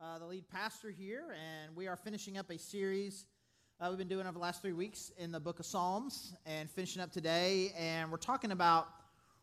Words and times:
uh, 0.00 0.18
the 0.18 0.26
lead 0.26 0.48
pastor 0.48 0.90
here, 0.90 1.24
and 1.32 1.74
we 1.74 1.88
are 1.88 1.96
finishing 1.96 2.38
up 2.38 2.50
a 2.50 2.58
series 2.58 3.24
uh, 3.80 3.86
we've 3.88 3.98
been 3.98 4.08
doing 4.08 4.26
over 4.26 4.32
the 4.32 4.38
last 4.38 4.60
three 4.60 4.72
weeks 4.72 5.12
in 5.18 5.30
the 5.30 5.40
book 5.40 5.60
of 5.60 5.66
Psalms 5.66 6.34
and 6.46 6.70
finishing 6.70 7.00
up 7.00 7.12
today. 7.12 7.72
And 7.78 8.10
we're 8.10 8.16
talking 8.16 8.50
about 8.50 8.88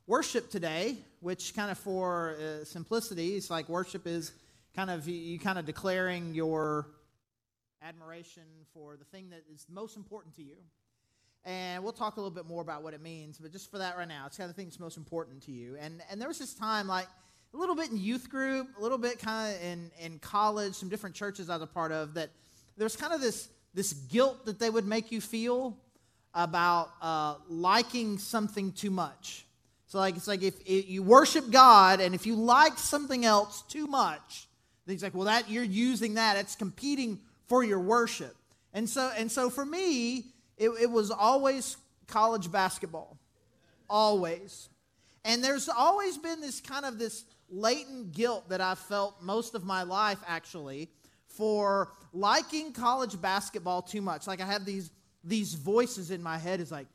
worship 0.07 0.49
today, 0.49 0.97
which 1.21 1.55
kind 1.55 1.71
of 1.71 1.77
for 1.77 2.35
uh, 2.37 2.65
simplicity, 2.65 3.35
it's 3.35 3.49
like 3.49 3.69
worship 3.69 4.07
is 4.07 4.33
kind 4.75 4.89
of 4.89 5.07
you, 5.07 5.15
you 5.15 5.39
kind 5.39 5.57
of 5.57 5.65
declaring 5.65 6.33
your 6.33 6.87
admiration 7.81 8.43
for 8.73 8.97
the 8.97 9.05
thing 9.05 9.29
that 9.29 9.43
is 9.53 9.65
most 9.69 9.95
important 9.95 10.35
to 10.35 10.41
you. 10.41 10.55
And 11.45 11.83
we'll 11.83 11.93
talk 11.93 12.17
a 12.17 12.19
little 12.19 12.35
bit 12.35 12.45
more 12.45 12.61
about 12.61 12.81
what 12.81 12.93
it 12.93 13.01
means, 13.01 13.37
but 13.37 13.51
just 13.51 13.71
for 13.71 13.77
that 13.77 13.97
right 13.97 14.07
now, 14.07 14.25
it's 14.25 14.37
kind 14.37 14.49
of 14.49 14.55
the 14.55 14.59
thing 14.61 14.67
that's 14.67 14.79
most 14.79 14.97
important 14.97 15.43
to 15.43 15.51
you. 15.51 15.77
And 15.79 16.01
and 16.09 16.19
there 16.19 16.27
was 16.27 16.39
this 16.39 16.53
time 16.53 16.87
like 16.87 17.07
a 17.55 17.57
little 17.57 17.75
bit 17.75 17.89
in 17.89 17.97
youth 17.97 18.29
group, 18.29 18.67
a 18.77 18.81
little 18.81 18.97
bit 18.97 19.17
kind 19.17 19.55
of 19.55 19.61
in, 19.63 19.89
in 20.01 20.19
college, 20.19 20.73
some 20.73 20.89
different 20.89 21.15
churches 21.15 21.49
I 21.49 21.53
was 21.53 21.63
a 21.63 21.67
part 21.67 21.93
of, 21.93 22.13
that 22.15 22.29
there's 22.75 22.97
kind 22.97 23.13
of 23.13 23.21
this, 23.21 23.47
this 23.73 23.93
guilt 23.93 24.45
that 24.45 24.59
they 24.59 24.69
would 24.69 24.85
make 24.85 25.09
you 25.09 25.21
feel 25.21 25.77
about 26.33 26.89
uh, 27.01 27.35
liking 27.47 28.17
something 28.17 28.73
too 28.73 28.89
much. 28.89 29.45
So, 29.87 29.99
like, 29.99 30.17
it's 30.17 30.27
like 30.27 30.43
if, 30.43 30.59
if 30.65 30.89
you 30.89 31.01
worship 31.01 31.49
God 31.49 32.01
and 32.01 32.13
if 32.13 32.25
you 32.25 32.35
like 32.35 32.77
something 32.77 33.23
else 33.23 33.61
too 33.69 33.87
much, 33.87 34.49
then 34.85 34.95
he's 34.95 35.03
like, 35.03 35.15
well, 35.15 35.25
that 35.25 35.49
you're 35.49 35.63
using 35.63 36.15
that, 36.15 36.35
it's 36.35 36.55
competing 36.55 37.19
for 37.47 37.63
your 37.63 37.79
worship. 37.79 38.35
And 38.73 38.89
so, 38.89 39.09
and 39.17 39.31
so 39.31 39.49
for 39.49 39.65
me, 39.65 40.25
it, 40.57 40.69
it 40.81 40.91
was 40.91 41.09
always 41.09 41.77
college 42.07 42.51
basketball. 42.51 43.17
Always. 43.89 44.67
And 45.23 45.41
there's 45.41 45.69
always 45.69 46.17
been 46.17 46.41
this 46.41 46.59
kind 46.59 46.85
of 46.85 46.99
this 46.99 47.23
latent 47.49 48.11
guilt 48.11 48.49
that 48.49 48.61
I've 48.61 48.79
felt 48.79 49.21
most 49.21 49.55
of 49.55 49.63
my 49.63 49.83
life, 49.83 50.19
actually, 50.27 50.89
for 51.27 51.91
liking 52.13 52.71
college 52.71 53.19
basketball 53.21 53.81
too 53.81 54.01
much. 54.01 54.27
Like 54.27 54.41
I 54.41 54.45
have 54.45 54.65
these 54.65 54.91
these 55.23 55.55
voices 55.55 56.11
in 56.11 56.21
my 56.21 56.37
head 56.37 56.59
is 56.59 56.71
like, 56.71 56.87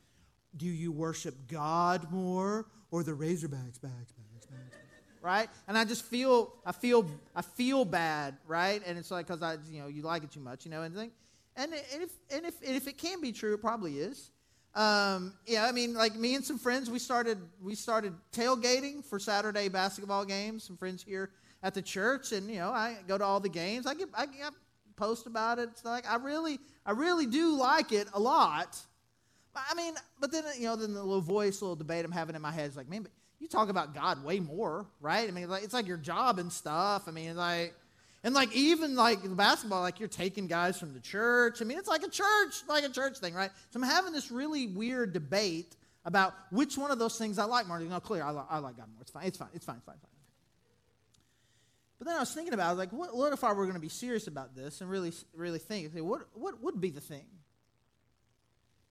do 0.56 0.66
you 0.66 0.92
worship 0.92 1.34
God 1.48 2.10
more 2.12 2.66
or 2.92 3.02
the 3.02 3.12
Razorbacks, 3.12 3.80
backs, 3.80 4.12
backs, 4.12 4.46
backs, 4.46 4.76
right? 5.20 5.48
And 5.66 5.76
I 5.76 5.84
just 5.84 6.04
feel 6.04 6.54
I 6.64 6.72
feel 6.72 7.08
I 7.34 7.42
feel 7.42 7.84
bad, 7.84 8.36
right? 8.46 8.82
And 8.86 8.98
it's 8.98 9.10
like 9.10 9.26
because 9.26 9.42
I 9.42 9.56
you 9.70 9.80
know 9.80 9.88
you 9.88 10.02
like 10.02 10.24
it 10.24 10.30
too 10.30 10.40
much, 10.40 10.64
you 10.64 10.70
know, 10.70 10.82
and 10.82 10.94
think, 10.94 11.12
and 11.56 11.72
if 11.72 12.12
and 12.32 12.46
if 12.46 12.54
and 12.66 12.76
if 12.76 12.88
it 12.88 12.98
can 12.98 13.20
be 13.20 13.32
true, 13.32 13.54
it 13.54 13.60
probably 13.60 13.98
is. 13.98 14.30
Um, 14.74 15.34
yeah, 15.46 15.66
I 15.66 15.72
mean, 15.72 15.94
like 15.94 16.14
me 16.14 16.34
and 16.36 16.44
some 16.44 16.58
friends, 16.58 16.90
we 16.90 16.98
started 16.98 17.38
we 17.60 17.74
started 17.74 18.14
tailgating 18.32 19.04
for 19.04 19.18
Saturday 19.18 19.68
basketball 19.68 20.24
games. 20.24 20.64
Some 20.64 20.76
friends 20.76 21.02
here 21.02 21.30
at 21.62 21.74
the 21.74 21.82
church, 21.82 22.32
and 22.32 22.48
you 22.48 22.58
know, 22.58 22.70
I 22.70 22.98
go 23.08 23.18
to 23.18 23.24
all 23.24 23.40
the 23.40 23.48
games. 23.48 23.86
I 23.86 23.94
get 23.94 24.08
I, 24.14 24.26
get 24.26 24.52
post 24.96 25.26
about 25.26 25.58
it. 25.58 25.70
It's 25.72 25.84
like 25.84 26.08
I 26.08 26.16
really 26.16 26.58
I 26.86 26.92
really 26.92 27.26
do 27.26 27.56
like 27.56 27.90
it 27.90 28.06
a 28.14 28.20
lot. 28.20 28.78
I 29.56 29.74
mean, 29.74 29.94
but 30.20 30.30
then 30.30 30.44
you 30.56 30.64
know, 30.64 30.76
then 30.76 30.94
the 30.94 31.02
little 31.02 31.20
voice, 31.20 31.60
little 31.60 31.76
debate 31.76 32.04
I'm 32.04 32.12
having 32.12 32.36
in 32.36 32.42
my 32.42 32.52
head 32.52 32.70
is 32.70 32.76
like, 32.76 32.88
man, 32.88 33.02
but 33.02 33.10
you 33.40 33.48
talk 33.48 33.70
about 33.70 33.94
God 33.94 34.22
way 34.22 34.38
more, 34.38 34.86
right? 35.00 35.26
I 35.26 35.32
mean, 35.32 35.48
like 35.48 35.64
it's 35.64 35.74
like 35.74 35.88
your 35.88 35.96
job 35.96 36.38
and 36.38 36.52
stuff. 36.52 37.08
I 37.08 37.10
mean, 37.10 37.36
like 37.36 37.74
and 38.22 38.34
like 38.34 38.54
even 38.54 38.96
like 38.96 39.18
basketball, 39.36 39.80
like 39.80 39.98
you're 39.98 40.08
taking 40.08 40.46
guys 40.46 40.78
from 40.78 40.92
the 40.92 41.00
church. 41.00 41.62
I 41.62 41.64
mean, 41.64 41.78
it's 41.78 41.88
like 41.88 42.02
a 42.02 42.10
church, 42.10 42.62
like 42.68 42.84
a 42.84 42.88
church 42.88 43.18
thing, 43.18 43.34
right? 43.34 43.50
So 43.70 43.80
I'm 43.80 43.88
having 43.88 44.12
this 44.12 44.30
really 44.30 44.66
weird 44.66 45.12
debate 45.12 45.76
about 46.04 46.34
which 46.50 46.78
one 46.78 46.90
of 46.90 46.98
those 46.98 47.18
things 47.18 47.38
I 47.38 47.44
like 47.44 47.66
more. 47.66 47.78
No, 47.80 48.00
clear, 48.00 48.22
I, 48.22 48.32
I 48.48 48.58
like 48.58 48.76
God 48.76 48.88
more. 48.92 49.02
It's 49.02 49.10
fine. 49.10 49.26
It's 49.26 49.38
fine. 49.38 49.48
It's 49.54 49.64
fine. 49.64 49.76
It's 49.76 49.84
fine. 49.84 49.96
Fine. 49.96 50.10
But 51.98 52.06
then 52.06 52.16
I 52.16 52.20
was 52.20 52.32
thinking 52.32 52.54
about, 52.54 52.72
it, 52.72 52.78
like, 52.78 52.92
what, 52.92 53.14
what 53.14 53.34
if 53.34 53.44
I 53.44 53.52
were 53.52 53.64
going 53.64 53.74
to 53.74 53.80
be 53.80 53.90
serious 53.90 54.26
about 54.26 54.56
this 54.56 54.80
and 54.80 54.88
really, 54.88 55.12
really 55.34 55.58
think, 55.58 55.92
what, 55.96 56.22
what 56.32 56.62
would 56.62 56.80
be 56.80 56.88
the 56.88 57.00
thing? 57.00 57.26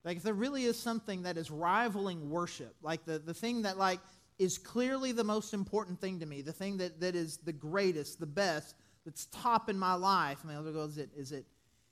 Like, 0.03 0.17
if 0.17 0.23
there 0.23 0.35
really 0.35 0.63
is 0.65 0.77
something 0.77 1.23
that 1.23 1.35
is 1.35 1.49
rivaling 1.49 2.29
worship, 2.29 2.75
like 2.83 3.05
the, 3.05 3.17
the 3.17 3.33
thing 3.33 3.63
that, 3.63 3.79
like, 3.79 3.99
is 4.37 4.59
clearly 4.59 5.11
the 5.11 5.23
most 5.23 5.55
important 5.55 5.99
thing 5.99 6.19
to 6.19 6.27
me, 6.27 6.43
the 6.43 6.53
thing 6.53 6.77
that, 6.77 7.01
that 7.01 7.15
is 7.15 7.37
the 7.37 7.51
greatest, 7.51 8.19
the 8.19 8.27
best, 8.27 8.75
that's 9.09 9.25
top 9.31 9.69
in 9.69 9.79
my 9.79 9.95
life. 9.95 10.37
My 10.43 10.53
mean, 10.53 10.67
I'll 10.67 10.83
is 10.83 10.99
it, 10.99 11.09
is 11.17 11.31
it, 11.31 11.43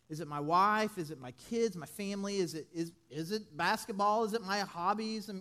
is 0.08 0.20
it 0.20 0.28
my 0.28 0.40
wife? 0.40 1.00
Is 1.00 1.10
it 1.10 1.20
my 1.20 1.32
kids, 1.50 1.76
my 1.76 1.88
family? 1.88 2.38
Is 2.38 2.54
it, 2.54 2.68
is, 2.72 2.92
is 3.10 3.32
it 3.32 3.58
basketball? 3.58 4.24
Is 4.24 4.34
it 4.34 4.44
my 4.44 4.60
hobbies? 4.60 5.28
I 5.28 5.34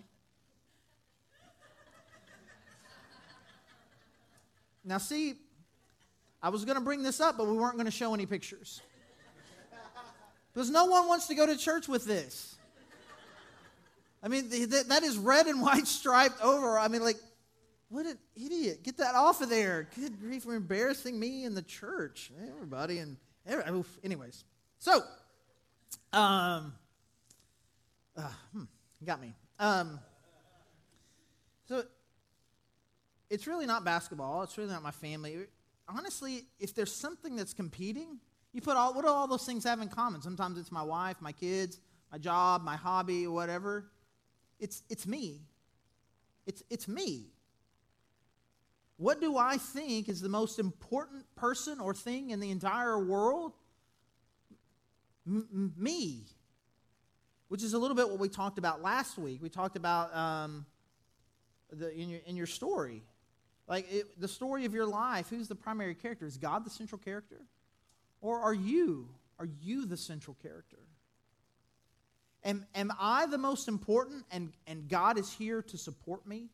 now, 4.86 4.96
see, 4.96 5.34
I 6.42 6.48
was 6.48 6.64
going 6.64 6.78
to 6.78 6.82
bring 6.82 7.02
this 7.02 7.20
up, 7.20 7.36
but 7.36 7.46
we 7.46 7.58
weren't 7.58 7.74
going 7.74 7.84
to 7.84 7.90
show 7.90 8.14
any 8.14 8.24
pictures. 8.24 8.80
Because 10.54 10.70
no 10.70 10.86
one 10.86 11.06
wants 11.08 11.26
to 11.26 11.34
go 11.34 11.44
to 11.44 11.58
church 11.58 11.88
with 11.88 12.06
this. 12.06 12.56
I 14.22 14.28
mean, 14.28 14.48
that 14.48 15.02
is 15.02 15.18
red 15.18 15.46
and 15.46 15.60
white 15.60 15.86
striped 15.86 16.42
over. 16.42 16.78
I 16.78 16.88
mean, 16.88 17.02
like, 17.02 17.18
what 17.88 18.06
an 18.06 18.18
idiot. 18.34 18.82
Get 18.82 18.96
that 18.98 19.14
off 19.14 19.40
of 19.40 19.48
there. 19.48 19.88
Good 19.94 20.20
grief, 20.20 20.42
for 20.42 20.54
embarrassing 20.54 21.18
me 21.18 21.44
in 21.44 21.54
the 21.54 21.62
church. 21.62 22.32
Everybody 22.54 22.98
and 22.98 23.16
anyways. 24.04 24.44
So, 24.78 25.02
um, 26.12 26.74
uh, 28.16 28.30
hmm, 28.52 28.64
got 29.04 29.20
me. 29.20 29.34
Um, 29.58 30.00
so, 31.68 31.84
it's 33.30 33.46
really 33.46 33.66
not 33.66 33.84
basketball. 33.84 34.42
It's 34.42 34.56
really 34.58 34.70
not 34.70 34.82
my 34.82 34.90
family. 34.90 35.46
Honestly, 35.88 36.44
if 36.58 36.74
there's 36.74 36.94
something 36.94 37.36
that's 37.36 37.54
competing, 37.54 38.18
you 38.52 38.60
put 38.60 38.76
all, 38.76 38.94
what 38.94 39.04
do 39.04 39.10
all 39.10 39.26
those 39.26 39.44
things 39.44 39.64
have 39.64 39.80
in 39.80 39.88
common? 39.88 40.22
Sometimes 40.22 40.58
it's 40.58 40.72
my 40.72 40.82
wife, 40.82 41.16
my 41.20 41.32
kids, 41.32 41.80
my 42.10 42.18
job, 42.18 42.62
my 42.64 42.76
hobby, 42.76 43.26
whatever. 43.26 43.86
It's, 44.58 44.82
it's 44.88 45.06
me. 45.06 45.42
It's, 46.46 46.62
it's 46.70 46.88
me. 46.88 47.26
What 48.98 49.20
do 49.20 49.36
I 49.36 49.58
think 49.58 50.08
is 50.08 50.20
the 50.20 50.28
most 50.28 50.58
important 50.58 51.24
person 51.34 51.80
or 51.80 51.92
thing 51.92 52.30
in 52.30 52.40
the 52.40 52.50
entire 52.50 52.98
world? 52.98 53.52
M- 55.26 55.72
me. 55.76 56.24
Which 57.48 57.62
is 57.62 57.74
a 57.74 57.78
little 57.78 57.96
bit 57.96 58.08
what 58.08 58.18
we 58.18 58.28
talked 58.28 58.58
about 58.58 58.82
last 58.82 59.18
week. 59.18 59.42
We 59.42 59.50
talked 59.50 59.76
about 59.76 60.16
um, 60.16 60.66
the, 61.70 61.92
in, 61.94 62.08
your, 62.08 62.20
in 62.26 62.36
your 62.36 62.46
story. 62.46 63.02
Like 63.68 63.92
it, 63.92 64.20
the 64.20 64.28
story 64.28 64.64
of 64.64 64.72
your 64.72 64.86
life, 64.86 65.28
who's 65.28 65.48
the 65.48 65.54
primary 65.54 65.94
character? 65.94 66.26
Is 66.26 66.38
God 66.38 66.64
the 66.64 66.70
central 66.70 66.98
character? 66.98 67.42
Or 68.20 68.40
are 68.40 68.54
you? 68.54 69.08
Are 69.38 69.48
you 69.60 69.84
the 69.84 69.96
central 69.96 70.36
character? 70.42 70.78
Am, 72.44 72.64
am 72.74 72.92
I 72.98 73.26
the 73.26 73.38
most 73.38 73.68
important 73.68 74.24
and, 74.30 74.52
and 74.66 74.88
God 74.88 75.18
is 75.18 75.32
here 75.32 75.62
to 75.62 75.76
support 75.76 76.26
me? 76.26 76.48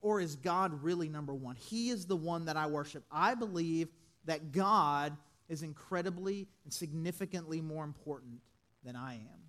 Or 0.00 0.20
is 0.20 0.36
God 0.36 0.82
really 0.82 1.08
number 1.08 1.34
one? 1.34 1.56
He 1.56 1.90
is 1.90 2.06
the 2.06 2.16
one 2.16 2.46
that 2.46 2.56
I 2.56 2.66
worship. 2.66 3.04
I 3.10 3.34
believe 3.34 3.88
that 4.24 4.52
God 4.52 5.16
is 5.48 5.62
incredibly 5.62 6.48
and 6.64 6.72
significantly 6.72 7.60
more 7.60 7.84
important 7.84 8.40
than 8.84 8.96
I 8.96 9.14
am. 9.14 9.46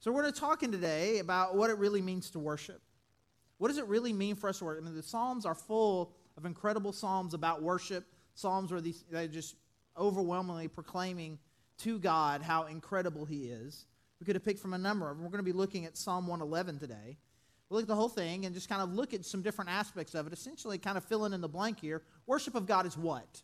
So 0.00 0.12
we're 0.12 0.22
going 0.22 0.34
to 0.34 0.40
talking 0.40 0.70
today 0.70 1.18
about 1.18 1.56
what 1.56 1.70
it 1.70 1.78
really 1.78 2.02
means 2.02 2.30
to 2.30 2.38
worship. 2.38 2.80
What 3.58 3.68
does 3.68 3.78
it 3.78 3.86
really 3.86 4.12
mean 4.12 4.36
for 4.36 4.48
us 4.48 4.58
to 4.58 4.64
worship? 4.66 4.84
I 4.84 4.86
mean, 4.86 4.96
the 4.96 5.02
Psalms 5.02 5.46
are 5.46 5.54
full 5.54 6.12
of 6.36 6.44
incredible 6.44 6.92
psalms 6.92 7.34
about 7.34 7.62
worship. 7.62 8.04
Psalms 8.34 8.72
are 8.72 8.80
these 8.80 9.04
they 9.10 9.28
just 9.28 9.56
overwhelmingly 9.96 10.68
proclaiming 10.68 11.38
to 11.78 11.98
God 11.98 12.42
how 12.42 12.64
incredible 12.64 13.24
He 13.24 13.44
is. 13.44 13.86
We 14.20 14.26
could 14.26 14.36
have 14.36 14.44
picked 14.44 14.60
from 14.60 14.74
a 14.74 14.78
number 14.78 15.08
of 15.08 15.16
them. 15.16 15.24
We're 15.24 15.30
going 15.30 15.44
to 15.44 15.50
be 15.50 15.52
looking 15.52 15.86
at 15.86 15.96
Psalm 15.96 16.26
111 16.26 16.78
today. 16.78 17.16
Look 17.70 17.82
at 17.82 17.88
the 17.88 17.94
whole 17.94 18.08
thing 18.08 18.44
and 18.44 18.54
just 18.54 18.68
kind 18.68 18.82
of 18.82 18.92
look 18.92 19.14
at 19.14 19.24
some 19.24 19.42
different 19.42 19.70
aspects 19.70 20.14
of 20.14 20.26
it, 20.26 20.32
essentially 20.32 20.78
kind 20.78 20.96
of 20.96 21.04
filling 21.04 21.32
in 21.32 21.40
the 21.40 21.48
blank 21.48 21.80
here. 21.80 22.02
Worship 22.26 22.54
of 22.54 22.66
God 22.66 22.86
is 22.86 22.96
what? 22.96 23.42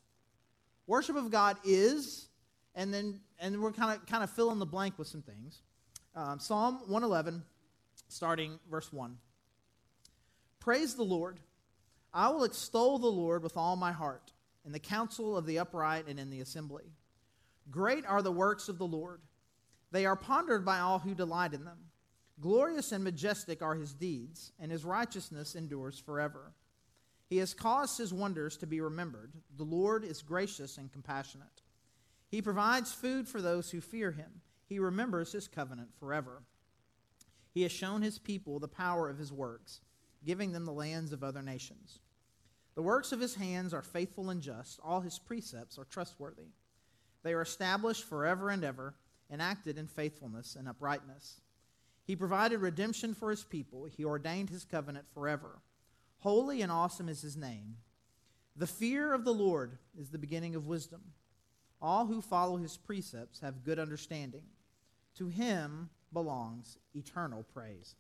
Worship 0.87 1.17
of 1.17 1.31
God 1.31 1.57
is, 1.65 2.29
and 2.75 2.93
then 2.93 3.21
and 3.39 3.61
we're 3.63 3.73
kind 3.73 3.97
of 3.99 4.07
kind 4.07 4.23
of 4.23 4.31
fill 4.31 4.51
in 4.53 4.59
the 4.59 4.67
blank 4.67 4.99
with 4.99 5.09
some 5.09 5.23
things. 5.23 5.63
Um, 6.15 6.39
Psalm 6.39 6.81
111, 6.87 7.43
starting 8.09 8.59
verse 8.71 8.93
1. 8.93 9.17
Praise 10.59 10.95
the 10.95 11.03
Lord. 11.03 11.41
I 12.13 12.29
will 12.29 12.45
extol 12.45 12.99
the 12.99 13.07
Lord 13.07 13.43
with 13.43 13.57
all 13.57 13.77
my 13.77 13.93
heart, 13.93 14.33
in 14.67 14.73
the 14.73 14.81
council 14.81 15.37
of 15.37 15.47
the 15.47 15.61
upright 15.61 16.09
and 16.09 16.19
in 16.19 16.29
the 16.29 16.41
assembly. 16.41 16.85
Great 17.71 18.05
are 18.05 18.21
the 18.21 18.33
works 18.33 18.69
of 18.69 18.79
the 18.79 18.87
Lord. 18.87 19.21
They 19.93 20.07
are 20.07 20.17
pondered 20.17 20.65
by 20.65 20.81
all 20.81 20.99
who 20.99 21.15
delight 21.15 21.55
in 21.55 21.65
them. 21.65 21.79
Glorious 22.41 22.93
and 22.93 23.05
majestic 23.05 23.61
are 23.61 23.75
his 23.75 23.93
deeds, 23.93 24.53
and 24.59 24.73
his 24.73 24.85
righteousness 24.85 25.55
endures 25.55 25.99
forever. 25.99 26.53
He 27.29 27.37
has 27.37 27.55
caused 27.55 27.99
his 27.99 28.13
wonders 28.13 28.57
to 28.59 28.67
be 28.67 28.81
remembered. 28.81 29.33
The 29.57 29.65
Lord 29.65 30.05
is 30.05 30.23
gracious 30.23 30.79
and 30.79 30.91
compassionate. 30.91 31.63
He 32.29 32.41
provides 32.41 32.93
food 32.93 33.29
for 33.29 33.43
those 33.43 33.71
who 33.71 33.81
fear 33.81 34.13
him. 34.13 34.41
He 34.69 34.79
remembers 34.79 35.33
his 35.33 35.49
covenant 35.49 35.91
forever. 35.99 36.43
He 37.53 37.63
has 37.63 37.73
shown 37.73 38.03
his 38.03 38.19
people 38.19 38.59
the 38.59 38.69
power 38.69 39.09
of 39.09 39.19
his 39.19 39.33
works, 39.33 39.81
giving 40.25 40.53
them 40.53 40.65
the 40.65 40.73
lands 40.73 41.13
of 41.13 41.23
other 41.23 41.43
nations. 41.43 41.99
The 42.75 42.83
works 42.83 43.13
of 43.13 43.21
his 43.21 43.35
hands 43.35 43.75
are 43.75 43.83
faithful 43.83 44.31
and 44.31 44.41
just. 44.41 44.81
All 44.83 45.01
his 45.01 45.19
precepts 45.19 45.77
are 45.77 45.85
trustworthy. 45.85 46.49
They 47.23 47.35
are 47.35 47.43
established 47.43 48.05
forever 48.05 48.49
and 48.49 48.65
ever, 48.65 48.95
enacted 49.31 49.77
in 49.77 49.89
faithfulness 49.89 50.57
and 50.57 50.69
uprightness. 50.69 51.41
He 52.11 52.17
provided 52.17 52.59
redemption 52.59 53.15
for 53.15 53.31
his 53.31 53.45
people. 53.45 53.85
He 53.85 54.05
ordained 54.05 54.51
his 54.51 54.65
covenant 54.65 55.07
forever. 55.15 55.61
Holy 56.19 56.61
and 56.61 56.73
awesome 56.73 57.09
is 57.09 57.23
his 57.23 57.37
name. 57.37 57.77
The 58.57 58.67
fear 58.67 59.15
of 59.15 59.25
the 59.25 59.33
Lord 59.33 59.79
is 59.97 60.11
the 60.11 60.19
beginning 60.19 60.57
of 60.57 60.67
wisdom. 60.67 61.03
All 61.81 62.07
who 62.07 62.21
follow 62.21 62.57
his 62.57 62.77
precepts 62.77 63.39
have 63.39 63.63
good 63.63 63.79
understanding. 63.79 64.43
To 65.19 65.29
him 65.29 65.89
belongs 66.13 66.79
eternal 66.97 67.45
praise. 67.55 67.95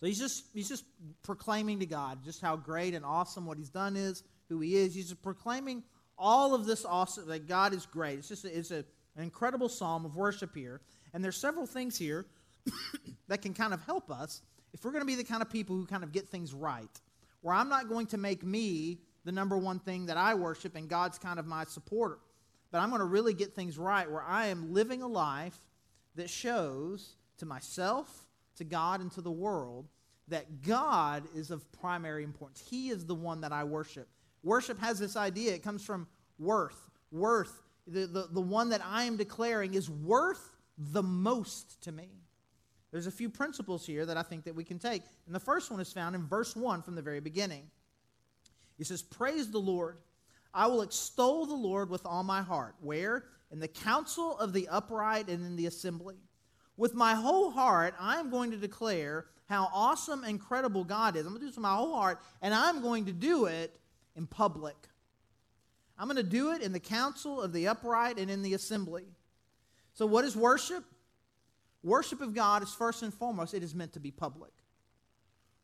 So 0.00 0.06
he's 0.06 0.18
just 0.18 0.46
he's 0.52 0.68
just 0.68 0.82
proclaiming 1.22 1.78
to 1.78 1.86
God 1.86 2.24
just 2.24 2.40
how 2.40 2.56
great 2.56 2.92
and 2.92 3.04
awesome 3.04 3.46
what 3.46 3.56
he's 3.56 3.70
done 3.70 3.94
is, 3.94 4.24
who 4.48 4.58
he 4.58 4.74
is. 4.74 4.96
He's 4.96 5.10
just 5.10 5.22
proclaiming 5.22 5.84
all 6.18 6.56
of 6.56 6.66
this 6.66 6.84
awesome 6.84 7.28
that 7.28 7.46
God 7.46 7.72
is 7.72 7.86
great. 7.86 8.18
It's 8.18 8.26
just 8.26 8.44
a, 8.44 8.58
it's 8.58 8.72
a, 8.72 8.84
an 9.16 9.22
incredible 9.22 9.68
psalm 9.68 10.04
of 10.04 10.16
worship 10.16 10.56
here, 10.56 10.80
and 11.14 11.24
there's 11.24 11.36
several 11.36 11.66
things 11.66 11.96
here 11.96 12.26
that 13.28 13.40
can 13.40 13.54
kind 13.54 13.72
of 13.72 13.82
help 13.84 14.10
us 14.10 14.42
if 14.74 14.84
we're 14.84 14.90
going 14.90 15.02
to 15.02 15.06
be 15.06 15.14
the 15.14 15.24
kind 15.24 15.40
of 15.40 15.48
people 15.48 15.76
who 15.76 15.86
kind 15.86 16.02
of 16.02 16.12
get 16.12 16.28
things 16.28 16.52
right. 16.52 17.00
Where 17.40 17.54
I'm 17.54 17.68
not 17.68 17.88
going 17.88 18.06
to 18.08 18.18
make 18.18 18.42
me 18.42 18.98
the 19.24 19.32
number 19.32 19.56
one 19.56 19.78
thing 19.78 20.06
that 20.06 20.16
I 20.16 20.34
worship, 20.34 20.76
and 20.76 20.88
God's 20.88 21.18
kind 21.18 21.38
of 21.38 21.46
my 21.46 21.64
supporter, 21.64 22.18
but 22.70 22.78
I'm 22.78 22.90
going 22.90 23.00
to 23.00 23.06
really 23.06 23.32
get 23.32 23.54
things 23.54 23.78
right 23.78 24.10
where 24.10 24.22
I 24.22 24.46
am 24.46 24.74
living 24.74 25.00
a 25.00 25.06
life 25.06 25.56
that 26.16 26.28
shows 26.28 27.16
to 27.38 27.46
myself, 27.46 28.26
to 28.56 28.64
God, 28.64 29.00
and 29.00 29.10
to 29.12 29.20
the 29.20 29.30
world 29.30 29.86
that 30.28 30.62
God 30.62 31.24
is 31.34 31.50
of 31.50 31.70
primary 31.72 32.24
importance. 32.24 32.62
He 32.68 32.88
is 32.88 33.04
the 33.06 33.14
one 33.14 33.40
that 33.42 33.52
I 33.52 33.64
worship. 33.64 34.08
Worship 34.42 34.78
has 34.80 34.98
this 34.98 35.16
idea, 35.16 35.54
it 35.54 35.62
comes 35.62 35.84
from 35.84 36.06
worth. 36.38 36.90
Worth, 37.12 37.62
the, 37.86 38.06
the, 38.06 38.28
the 38.30 38.40
one 38.40 38.70
that 38.70 38.80
I 38.84 39.04
am 39.04 39.16
declaring 39.16 39.74
is 39.74 39.88
worth 39.88 40.53
the 40.78 41.02
most 41.02 41.82
to 41.84 41.92
me. 41.92 42.08
There's 42.90 43.06
a 43.06 43.12
few 43.12 43.28
principles 43.28 43.84
here 43.84 44.06
that 44.06 44.16
I 44.16 44.22
think 44.22 44.44
that 44.44 44.54
we 44.54 44.64
can 44.64 44.78
take. 44.78 45.02
And 45.26 45.34
the 45.34 45.40
first 45.40 45.70
one 45.70 45.80
is 45.80 45.92
found 45.92 46.14
in 46.14 46.26
verse 46.26 46.54
1 46.54 46.82
from 46.82 46.94
the 46.94 47.02
very 47.02 47.20
beginning. 47.20 47.64
He 48.78 48.84
says, 48.84 49.02
Praise 49.02 49.50
the 49.50 49.58
Lord. 49.58 49.98
I 50.52 50.68
will 50.68 50.82
extol 50.82 51.46
the 51.46 51.54
Lord 51.54 51.90
with 51.90 52.06
all 52.06 52.22
my 52.22 52.42
heart. 52.42 52.76
Where? 52.80 53.24
In 53.50 53.58
the 53.58 53.68
council 53.68 54.38
of 54.38 54.52
the 54.52 54.68
upright 54.68 55.28
and 55.28 55.44
in 55.44 55.56
the 55.56 55.66
assembly. 55.66 56.16
With 56.76 56.94
my 56.94 57.14
whole 57.14 57.50
heart, 57.50 57.94
I 57.98 58.18
am 58.18 58.30
going 58.30 58.52
to 58.52 58.56
declare 58.56 59.26
how 59.48 59.68
awesome 59.72 60.20
and 60.20 60.30
incredible 60.30 60.84
God 60.84 61.16
is. 61.16 61.26
I'm 61.26 61.32
going 61.32 61.40
to 61.40 61.40
do 61.40 61.46
this 61.46 61.56
with 61.56 61.62
my 61.62 61.74
whole 61.74 61.94
heart, 61.94 62.20
and 62.42 62.54
I'm 62.54 62.80
going 62.80 63.04
to 63.06 63.12
do 63.12 63.46
it 63.46 63.76
in 64.16 64.26
public. 64.26 64.76
I'm 65.98 66.06
going 66.08 66.16
to 66.16 66.22
do 66.22 66.52
it 66.52 66.62
in 66.62 66.72
the 66.72 66.80
council 66.80 67.40
of 67.40 67.52
the 67.52 67.68
upright 67.68 68.18
and 68.18 68.30
in 68.30 68.42
the 68.42 68.54
assembly. 68.54 69.04
So, 69.94 70.06
what 70.06 70.24
is 70.24 70.36
worship? 70.36 70.84
Worship 71.82 72.20
of 72.20 72.34
God 72.34 72.62
is 72.62 72.72
first 72.72 73.02
and 73.02 73.14
foremost, 73.14 73.54
it 73.54 73.62
is 73.62 73.74
meant 73.74 73.92
to 73.92 74.00
be 74.00 74.10
public. 74.10 74.52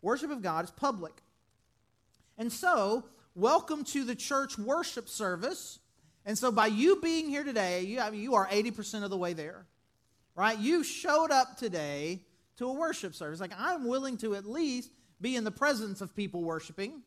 Worship 0.03 0.31
of 0.31 0.41
God 0.43 0.65
is 0.65 0.71
public. 0.71 1.15
And 2.39 2.53
so, 2.53 3.05
welcome 3.35 3.85
to 3.85 4.05
the 4.05 4.15
church 4.15 4.57
worship 4.57 5.09
service. 5.09 5.81
And 6.25 6.39
so, 6.39 6.53
by 6.53 6.69
you 6.69 7.01
being 7.01 7.29
here 7.29 7.43
today, 7.43 7.83
you, 7.83 8.01
I 8.01 8.11
mean, 8.11 8.23
you 8.23 8.35
are 8.35 8.47
80% 8.47 9.03
of 9.03 9.11
the 9.11 9.17
way 9.17 9.33
there, 9.33 9.67
right? 10.37 10.59
You 10.59 10.85
showed 10.85 11.31
up 11.31 11.57
today 11.57 12.21
to 12.59 12.67
a 12.67 12.73
worship 12.73 13.15
service. 13.15 13.41
Like, 13.41 13.53
I'm 13.59 13.89
willing 13.89 14.17
to 14.19 14.37
at 14.37 14.47
least 14.47 14.91
be 15.21 15.35
in 15.35 15.45
the 15.45 15.51
presence 15.51 16.01
of 16.01 16.15
people 16.15 16.43
worshiping 16.43 17.03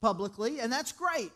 publicly, 0.00 0.60
and 0.60 0.72
that's 0.72 0.92
great. 0.92 1.32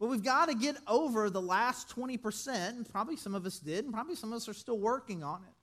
But 0.00 0.08
we've 0.08 0.24
got 0.24 0.48
to 0.48 0.54
get 0.54 0.76
over 0.88 1.28
the 1.28 1.42
last 1.42 1.94
20%, 1.94 2.48
and 2.48 2.88
probably 2.88 3.16
some 3.16 3.34
of 3.34 3.44
us 3.44 3.58
did, 3.58 3.84
and 3.84 3.92
probably 3.92 4.14
some 4.16 4.32
of 4.32 4.36
us 4.36 4.48
are 4.48 4.54
still 4.54 4.78
working 4.78 5.22
on 5.22 5.42
it, 5.46 5.54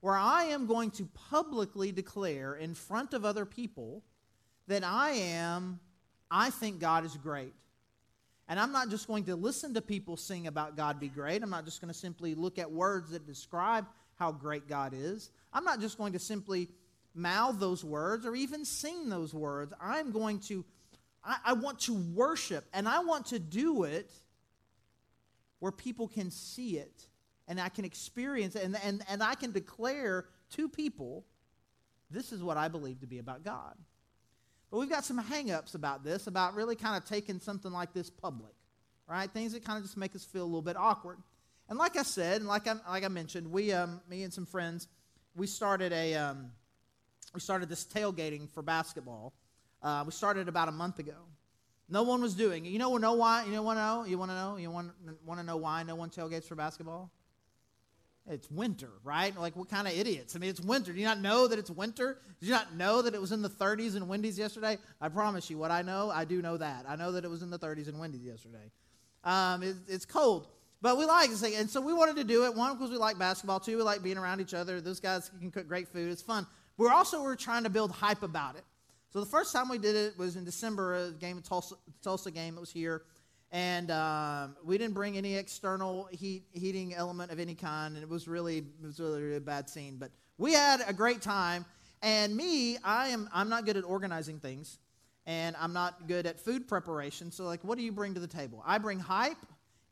where 0.00 0.14
I 0.14 0.44
am 0.44 0.66
going 0.66 0.90
to 0.92 1.08
publicly 1.30 1.90
declare 1.90 2.54
in 2.54 2.74
front 2.74 3.14
of 3.14 3.24
other 3.24 3.46
people 3.46 4.04
that 4.68 4.84
I 4.84 5.12
am, 5.12 5.80
I 6.30 6.50
think 6.50 6.80
God 6.80 7.06
is 7.06 7.16
great. 7.16 7.54
And 8.46 8.60
I'm 8.60 8.72
not 8.72 8.90
just 8.90 9.06
going 9.06 9.24
to 9.24 9.36
listen 9.36 9.72
to 9.72 9.80
people 9.80 10.18
sing 10.18 10.46
about 10.46 10.76
God 10.76 11.00
be 11.00 11.08
great. 11.08 11.42
I'm 11.42 11.48
not 11.48 11.64
just 11.64 11.80
going 11.80 11.92
to 11.92 11.98
simply 11.98 12.34
look 12.34 12.58
at 12.58 12.70
words 12.70 13.10
that 13.12 13.26
describe 13.26 13.86
how 14.16 14.32
great 14.32 14.68
God 14.68 14.92
is. 14.94 15.30
I'm 15.52 15.64
not 15.64 15.80
just 15.80 15.96
going 15.96 16.12
to 16.12 16.18
simply 16.18 16.68
mouth 17.14 17.58
those 17.58 17.84
words 17.84 18.26
or 18.26 18.34
even 18.34 18.66
sing 18.66 19.08
those 19.08 19.32
words. 19.32 19.72
I'm 19.80 20.12
going 20.12 20.40
to, 20.40 20.64
I, 21.24 21.36
I, 21.46 21.52
want 21.52 21.80
to 21.80 21.94
worship, 21.94 22.64
and 22.72 22.88
I 22.88 23.00
want 23.00 23.26
to 23.26 23.38
do 23.38 23.84
it 23.84 24.10
where 25.60 25.72
people 25.72 26.08
can 26.08 26.30
see 26.30 26.78
it 26.78 27.06
and 27.48 27.60
I 27.60 27.68
can 27.68 27.84
experience 27.84 28.56
it, 28.56 28.64
and, 28.64 28.76
and, 28.84 29.02
and 29.08 29.22
I 29.22 29.34
can 29.34 29.52
declare 29.52 30.26
to 30.52 30.68
people, 30.68 31.24
this 32.10 32.32
is 32.32 32.42
what 32.42 32.56
I 32.56 32.68
believe 32.68 33.00
to 33.00 33.06
be 33.06 33.18
about 33.18 33.44
God. 33.44 33.74
But 34.70 34.78
we've 34.78 34.90
got 34.90 35.04
some 35.04 35.22
hangups 35.22 35.74
about 35.74 36.02
this, 36.02 36.26
about 36.26 36.54
really 36.54 36.76
kind 36.76 36.96
of 36.96 37.04
taking 37.04 37.40
something 37.40 37.70
like 37.70 37.92
this 37.92 38.10
public, 38.10 38.54
right? 39.06 39.30
Things 39.30 39.52
that 39.52 39.64
kind 39.64 39.76
of 39.76 39.84
just 39.84 39.96
make 39.96 40.14
us 40.14 40.24
feel 40.24 40.44
a 40.44 40.46
little 40.46 40.62
bit 40.62 40.76
awkward. 40.76 41.18
And 41.68 41.78
like 41.78 41.96
I 41.96 42.02
said, 42.02 42.40
and 42.40 42.48
like 42.48 42.66
I, 42.66 42.74
like 42.88 43.04
I 43.04 43.08
mentioned, 43.08 43.50
we, 43.50 43.72
um, 43.72 44.00
me 44.08 44.22
and 44.22 44.32
some 44.32 44.46
friends, 44.46 44.88
we 45.34 45.46
started 45.46 45.92
a 45.92 46.14
um, 46.14 46.50
we 47.34 47.40
started 47.40 47.68
this 47.68 47.84
tailgating 47.84 48.50
for 48.50 48.62
basketball. 48.62 49.32
Uh, 49.82 50.02
we 50.06 50.12
started 50.12 50.48
about 50.48 50.68
a 50.68 50.72
month 50.72 50.98
ago. 50.98 51.16
No 51.88 52.04
one 52.04 52.22
was 52.22 52.34
doing 52.34 52.64
it. 52.64 52.70
You 52.70 52.78
know, 52.78 52.96
know 52.96 53.14
why? 53.14 53.44
You 53.44 53.52
know, 53.52 53.62
want 53.62 53.78
to 53.78 53.82
know? 53.82 54.04
You 54.04 54.18
want 54.18 54.30
to 54.30 54.34
know? 54.34 54.56
You 54.56 54.70
want 54.70 54.92
want 55.26 55.40
to 55.40 55.46
know 55.46 55.56
why 55.56 55.82
no 55.82 55.94
one 55.94 56.10
tailgates 56.10 56.44
for 56.44 56.54
basketball? 56.54 57.10
It's 58.30 58.48
winter, 58.50 58.88
right? 59.02 59.36
Like 59.36 59.56
what 59.56 59.68
kind 59.68 59.88
of 59.88 59.94
idiots? 59.94 60.36
I 60.36 60.38
mean, 60.38 60.50
it's 60.50 60.60
winter. 60.60 60.92
Do 60.92 60.98
you 60.98 61.04
not 61.04 61.20
know 61.20 61.48
that 61.48 61.58
it's 61.58 61.70
winter? 61.70 62.18
Did 62.38 62.46
you 62.46 62.52
not 62.52 62.74
know 62.76 63.02
that 63.02 63.14
it 63.14 63.20
was 63.20 63.32
in 63.32 63.42
the 63.42 63.50
30s 63.50 63.96
and 63.96 64.08
windies 64.08 64.38
yesterday? 64.38 64.78
I 65.00 65.08
promise 65.08 65.50
you, 65.50 65.58
what 65.58 65.72
I 65.72 65.82
know, 65.82 66.10
I 66.10 66.24
do 66.24 66.40
know 66.40 66.56
that. 66.56 66.84
I 66.88 66.94
know 66.94 67.12
that 67.12 67.24
it 67.24 67.28
was 67.28 67.42
in 67.42 67.50
the 67.50 67.58
30s 67.58 67.88
and 67.88 67.98
windies 67.98 68.22
yesterday. 68.22 68.70
Um, 69.24 69.64
it, 69.64 69.74
it's 69.88 70.04
cold. 70.04 70.46
But 70.80 70.98
we 70.98 71.04
like 71.04 71.30
it. 71.30 71.42
And 71.58 71.68
so 71.68 71.80
we 71.80 71.92
wanted 71.92 72.16
to 72.16 72.24
do 72.24 72.44
it. 72.44 72.54
One, 72.54 72.74
because 72.74 72.90
we 72.90 72.96
like 72.96 73.18
basketball. 73.18 73.60
Two, 73.60 73.76
we 73.76 73.82
like 73.82 74.02
being 74.02 74.18
around 74.18 74.40
each 74.40 74.54
other. 74.54 74.80
Those 74.80 75.00
guys 75.00 75.30
can 75.40 75.50
cook 75.50 75.68
great 75.68 75.88
food. 75.88 76.10
It's 76.10 76.22
fun. 76.22 76.46
We're 76.76 76.92
also 76.92 77.22
we're 77.22 77.36
trying 77.36 77.64
to 77.64 77.70
build 77.70 77.92
hype 77.92 78.22
about 78.22 78.56
it. 78.56 78.64
So 79.12 79.20
the 79.20 79.26
first 79.26 79.52
time 79.52 79.68
we 79.68 79.76
did 79.76 79.94
it 79.94 80.16
was 80.16 80.36
in 80.36 80.44
December, 80.44 80.94
a 80.94 81.10
game 81.10 81.36
of 81.36 81.44
Tulsa, 81.44 81.74
Tulsa 82.02 82.30
game. 82.30 82.56
It 82.56 82.60
was 82.60 82.72
here. 82.72 83.02
And 83.50 83.90
um, 83.90 84.56
we 84.64 84.78
didn't 84.78 84.94
bring 84.94 85.18
any 85.18 85.36
external 85.36 86.08
heat, 86.10 86.44
heating 86.52 86.94
element 86.94 87.30
of 87.30 87.38
any 87.38 87.54
kind. 87.54 87.94
And 87.94 88.02
it 88.02 88.08
was 88.08 88.26
really, 88.26 88.58
it 88.58 88.82
was 88.82 88.98
really, 88.98 89.20
really 89.20 89.36
a 89.36 89.40
bad 89.40 89.68
scene. 89.68 89.96
But 89.98 90.12
we 90.38 90.54
had 90.54 90.80
a 90.86 90.94
great 90.94 91.20
time. 91.20 91.66
And 92.00 92.34
me, 92.34 92.78
I 92.82 93.08
am, 93.08 93.28
I'm 93.34 93.50
not 93.50 93.66
good 93.66 93.76
at 93.76 93.84
organizing 93.84 94.40
things 94.40 94.78
and 95.26 95.54
I'm 95.60 95.74
not 95.74 96.08
good 96.08 96.26
at 96.26 96.40
food 96.40 96.66
preparation. 96.66 97.30
So, 97.30 97.44
like, 97.44 97.62
what 97.62 97.76
do 97.76 97.84
you 97.84 97.92
bring 97.92 98.14
to 98.14 98.20
the 98.20 98.26
table? 98.26 98.62
I 98.66 98.78
bring 98.78 98.98
hype, 98.98 99.36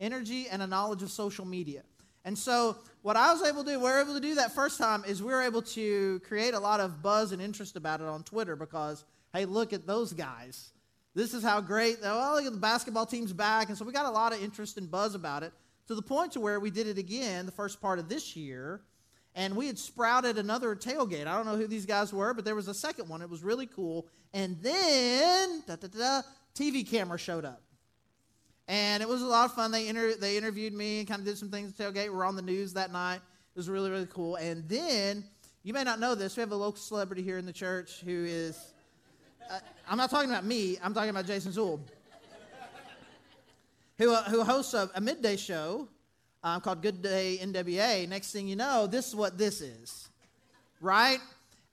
energy, 0.01 0.49
and 0.51 0.63
a 0.63 0.67
knowledge 0.67 1.03
of 1.03 1.11
social 1.11 1.45
media. 1.45 1.83
And 2.25 2.37
so, 2.37 2.77
what 3.03 3.17
I 3.17 3.33
was 3.33 3.43
able 3.43 3.65
to 3.65 3.71
do, 3.71 3.79
we 3.79 3.85
were 3.85 4.01
able 4.01 4.15
to 4.15 4.21
do 4.21 4.35
that 4.35 4.53
first 4.53 4.79
time, 4.79 5.05
is 5.07 5.23
we 5.23 5.33
were 5.33 5.43
able 5.43 5.63
to 5.63 6.21
create 6.21 6.53
a 6.53 6.61
lot 6.61 6.81
of 6.81 7.03
buzz 7.03 7.33
and 7.33 7.41
interest 7.41 7.77
about 7.77 8.01
it 8.01 8.07
on 8.07 8.23
Twitter 8.25 8.57
because, 8.57 9.05
hey, 9.33 9.47
look 9.47 9.73
at 9.73 9.87
those 9.87 10.13
guys. 10.13 10.73
This 11.15 11.33
is 11.33 11.43
how 11.43 11.61
great, 11.61 11.99
oh, 12.05 12.33
look 12.37 12.45
at 12.45 12.53
the 12.53 12.59
basketball 12.59 13.07
team's 13.07 13.33
back. 13.33 13.69
And 13.69 13.79
so, 13.79 13.85
we 13.85 13.93
got 13.93 14.07
a 14.07 14.11
lot 14.11 14.35
of 14.35 14.43
interest 14.43 14.77
and 14.77 14.91
buzz 14.91 15.15
about 15.15 15.43
it 15.43 15.53
to 15.89 15.95
the 15.95 16.03
point 16.03 16.33
to 16.33 16.41
where 16.41 16.61
we 16.61 16.71
did 16.71 16.87
it 16.87 16.99
again 16.99 17.47
the 17.47 17.53
first 17.53 17.81
part 17.81 17.99
of 17.99 18.09
this 18.09 18.37
year. 18.37 18.83
And 19.35 19.57
we 19.57 19.67
had 19.67 19.79
sprouted 19.79 20.39
another 20.39 20.75
tailgate. 20.75 21.27
I 21.27 21.37
don't 21.37 21.47
know 21.47 21.57
who 21.57 21.69
these 21.69 21.87
guys 21.87 22.13
were, 22.13 22.35
but 22.35 22.45
there 22.45 22.57
was 22.57 22.69
a 22.69 22.75
second 22.75 23.09
one. 23.09 23.23
It 23.23 23.31
was 23.31 23.43
really 23.43 23.67
cool. 23.67 24.09
And 24.35 24.61
then, 24.61 25.63
da, 25.67 25.77
da, 25.77 25.87
da, 25.87 26.23
TV 26.55 26.89
camera 26.89 27.17
showed 27.17 27.45
up. 27.45 27.63
And 28.71 29.03
it 29.03 29.09
was 29.09 29.21
a 29.21 29.27
lot 29.27 29.47
of 29.47 29.53
fun. 29.57 29.73
They, 29.73 29.89
inter- 29.89 30.15
they 30.15 30.37
interviewed 30.37 30.73
me 30.73 31.01
and 31.01 31.09
kind 31.09 31.19
of 31.19 31.27
did 31.27 31.37
some 31.37 31.51
things 31.51 31.73
at 31.73 31.77
tailgate. 31.77 32.05
We 32.05 32.11
were 32.11 32.25
on 32.25 32.37
the 32.37 32.43
news 32.43 32.73
that 32.75 32.93
night. 32.93 33.17
It 33.17 33.57
was 33.57 33.69
really, 33.69 33.91
really 33.91 34.07
cool. 34.07 34.37
And 34.37 34.63
then, 34.69 35.25
you 35.65 35.75
may 35.75 35.83
not 35.83 35.99
know 35.99 36.15
this, 36.15 36.37
we 36.37 36.41
have 36.41 36.53
a 36.53 36.57
local 36.57 36.81
celebrity 36.81 37.21
here 37.21 37.37
in 37.37 37.47
the 37.47 37.53
church 37.53 38.01
who 38.05 38.25
is, 38.25 38.73
uh, 39.51 39.59
I'm 39.89 39.99
not 39.99 40.09
talking 40.09 40.31
about 40.31 40.45
me, 40.45 40.79
I'm 40.85 40.95
talking 40.95 41.11
about 41.11 41.27
Jason 41.27 41.51
Zool, 41.51 41.81
who, 43.99 44.15
uh, 44.15 44.23
who 44.31 44.45
hosts 44.45 44.73
a, 44.73 44.89
a, 44.95 45.01
midday 45.01 45.37
show 45.37 45.89
um, 46.45 46.61
called 46.61 46.81
Good 46.81 47.03
Day 47.03 47.41
NWA. 47.43 48.09
Next 48.09 48.31
thing 48.31 48.47
you 48.47 48.55
know, 48.55 48.87
this 48.87 49.09
is 49.09 49.17
what 49.17 49.37
this 49.37 49.63
is, 49.63 50.11
right? 50.81 51.19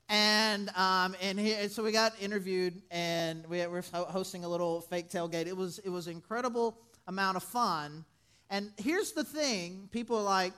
And 0.10 0.70
um, 0.70 1.16
and 1.22 1.39
he, 1.39 1.68
so 1.68 1.84
we 1.84 1.92
got 1.92 2.13
interviewed, 2.20 2.82
and 2.89 3.46
we 3.46 3.68
were 3.68 3.84
hosting 3.92 4.46
a 4.46 4.48
little 4.48 4.80
fake 4.80 5.10
tailgate. 5.10 5.48
It 5.48 5.56
was 5.56 5.80
it 5.80 5.89
was 5.89 6.08
incredible 6.08 6.77
amount 7.08 7.38
of 7.38 7.44
fun. 7.44 8.06
And 8.50 8.72
here's 8.78 9.12
the 9.14 9.24
thing 9.24 9.90
people 9.92 10.18
are 10.18 10.24
like, 10.24 10.54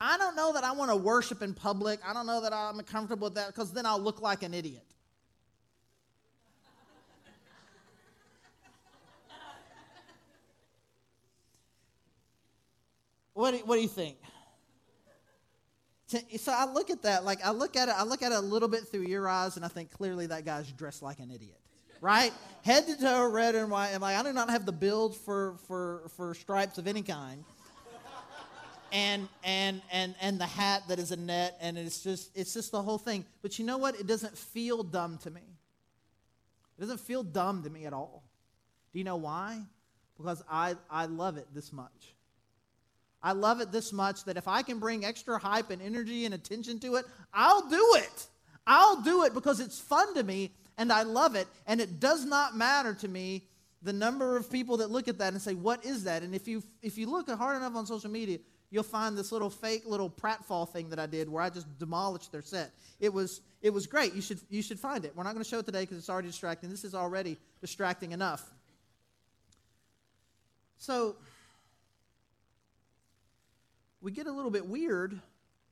I 0.00 0.18
don't 0.18 0.34
know 0.34 0.52
that 0.54 0.64
I 0.64 0.72
want 0.72 0.90
to 0.90 0.96
worship 0.96 1.42
in 1.42 1.54
public. 1.54 2.00
I 2.06 2.12
don't 2.12 2.26
know 2.26 2.40
that 2.40 2.52
I'm 2.52 2.80
comfortable 2.80 3.26
with 3.26 3.36
that 3.36 3.46
because 3.48 3.72
then 3.72 3.86
I'll 3.86 4.00
look 4.00 4.20
like 4.20 4.42
an 4.42 4.52
idiot. 4.52 4.84
what, 13.34 13.52
do, 13.52 13.58
what 13.58 13.76
do 13.76 13.82
you 13.82 13.88
think? 13.88 14.16
So 16.08 16.52
I 16.52 16.70
look 16.70 16.90
at 16.90 17.02
that, 17.02 17.24
like 17.24 17.42
I 17.42 17.52
look 17.52 17.74
at 17.74 17.88
it, 17.88 17.94
I 17.96 18.02
look 18.02 18.22
at 18.22 18.32
it 18.32 18.34
a 18.38 18.40
little 18.40 18.68
bit 18.68 18.86
through 18.88 19.06
your 19.06 19.26
eyes, 19.28 19.56
and 19.56 19.64
I 19.64 19.68
think 19.68 19.90
clearly 19.90 20.26
that 20.26 20.44
guy's 20.44 20.70
dressed 20.70 21.02
like 21.02 21.20
an 21.20 21.30
idiot 21.30 21.61
right? 22.02 22.32
Head 22.62 22.86
to 22.88 23.00
toe, 23.00 23.30
red 23.30 23.54
and 23.54 23.70
white, 23.70 23.90
and 23.90 24.02
like 24.02 24.16
I 24.16 24.22
do 24.22 24.32
not 24.34 24.50
have 24.50 24.66
the 24.66 24.72
build 24.72 25.16
for 25.16 25.54
for 25.66 26.02
for 26.16 26.34
stripes 26.34 26.76
of 26.76 26.86
any 26.86 27.02
kind, 27.02 27.44
and 28.92 29.28
and 29.42 29.80
and 29.90 30.14
and 30.20 30.38
the 30.38 30.46
hat 30.46 30.82
that 30.88 30.98
is 30.98 31.12
a 31.12 31.16
net, 31.16 31.56
and 31.60 31.78
it's 31.78 32.02
just 32.02 32.36
it's 32.36 32.52
just 32.52 32.72
the 32.72 32.82
whole 32.82 32.98
thing. 32.98 33.24
But 33.40 33.58
you 33.58 33.64
know 33.64 33.78
what? 33.78 33.98
It 33.98 34.06
doesn't 34.06 34.36
feel 34.36 34.82
dumb 34.82 35.18
to 35.18 35.30
me. 35.30 35.40
It 36.76 36.80
doesn't 36.80 37.00
feel 37.00 37.22
dumb 37.22 37.62
to 37.62 37.70
me 37.70 37.86
at 37.86 37.92
all. 37.92 38.22
Do 38.92 38.98
you 38.98 39.04
know 39.04 39.16
why? 39.16 39.60
Because 40.16 40.42
I 40.50 40.76
I 40.90 41.06
love 41.06 41.38
it 41.38 41.46
this 41.54 41.72
much. 41.72 42.14
I 43.24 43.32
love 43.32 43.60
it 43.60 43.70
this 43.70 43.92
much 43.92 44.24
that 44.24 44.36
if 44.36 44.48
I 44.48 44.62
can 44.62 44.80
bring 44.80 45.04
extra 45.04 45.38
hype 45.38 45.70
and 45.70 45.80
energy 45.80 46.24
and 46.24 46.34
attention 46.34 46.80
to 46.80 46.96
it, 46.96 47.06
I'll 47.32 47.68
do 47.68 47.94
it. 47.94 48.26
I'll 48.66 49.00
do 49.02 49.24
it 49.24 49.34
because 49.34 49.60
it's 49.60 49.78
fun 49.78 50.14
to 50.14 50.22
me 50.22 50.52
and 50.78 50.92
I 50.92 51.02
love 51.02 51.34
it. 51.34 51.46
And 51.66 51.80
it 51.80 52.00
does 52.00 52.24
not 52.24 52.56
matter 52.56 52.94
to 52.94 53.08
me 53.08 53.44
the 53.82 53.92
number 53.92 54.36
of 54.36 54.50
people 54.50 54.76
that 54.78 54.90
look 54.90 55.08
at 55.08 55.18
that 55.18 55.32
and 55.32 55.42
say, 55.42 55.54
What 55.54 55.84
is 55.84 56.04
that? 56.04 56.22
And 56.22 56.34
if 56.34 56.46
you 56.46 56.62
if 56.82 56.96
you 56.96 57.10
look 57.10 57.28
hard 57.30 57.56
enough 57.56 57.74
on 57.74 57.86
social 57.86 58.10
media, 58.10 58.38
you'll 58.70 58.82
find 58.82 59.16
this 59.16 59.32
little 59.32 59.50
fake 59.50 59.82
little 59.86 60.08
pratfall 60.08 60.68
thing 60.68 60.88
that 60.90 60.98
I 60.98 61.06
did 61.06 61.28
where 61.28 61.42
I 61.42 61.50
just 61.50 61.66
demolished 61.78 62.32
their 62.32 62.42
set. 62.42 62.72
It 63.00 63.12
was 63.12 63.40
it 63.60 63.70
was 63.70 63.86
great. 63.86 64.14
You 64.14 64.22
should 64.22 64.40
you 64.48 64.62
should 64.62 64.78
find 64.78 65.04
it. 65.04 65.12
We're 65.14 65.24
not 65.24 65.34
going 65.34 65.44
to 65.44 65.48
show 65.48 65.58
it 65.58 65.66
today 65.66 65.82
because 65.82 65.98
it's 65.98 66.10
already 66.10 66.28
distracting. 66.28 66.70
This 66.70 66.84
is 66.84 66.94
already 66.94 67.38
distracting 67.60 68.12
enough. 68.12 68.42
So 70.78 71.16
we 74.00 74.10
get 74.10 74.26
a 74.26 74.32
little 74.32 74.50
bit 74.50 74.66
weird. 74.66 75.20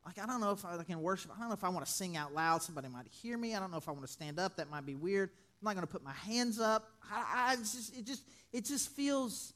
Like, 0.05 0.19
I 0.19 0.27
don't 0.27 0.41
know 0.41 0.53
if 0.53 0.65
I 0.65 0.83
can 0.83 1.03
worship. 1.03 1.31
I 1.37 1.41
don't 1.41 1.49
know 1.49 1.55
if 1.55 1.65
I 1.65 1.69
want 1.69 1.85
to 1.85 1.93
sing 1.93 2.17
out 2.17 2.35
loud. 2.35 2.63
Somebody 2.63 2.89
might 2.89 3.07
hear 3.07 3.37
me. 3.37 3.55
I 3.55 3.61
don't 3.61 3.71
know 3.71 3.77
if 3.77 3.89
I 3.89 3.93
want 3.93 4.07
to 4.07 4.13
stand 4.13 4.39
up. 4.39 4.57
That 4.57 4.71
might 4.71 4.87
be 4.87 4.95
weird. 4.95 5.31
I'm 5.31 5.65
not 5.67 5.75
going 5.75 5.87
to 5.87 5.93
put 5.93 6.03
my 6.03 6.13
hands 6.13 6.59
up. 6.59 6.91
I, 7.11 7.53
I 7.53 7.57
just, 7.57 7.97
it 7.97 8.07
just, 8.07 8.23
it 8.53 8.65
just 8.65 8.91
feels, 8.91 9.53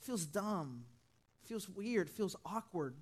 feels 0.00 0.26
dumb. 0.26 0.84
feels 1.44 1.68
weird. 1.68 2.10
feels 2.10 2.36
awkward. 2.44 2.94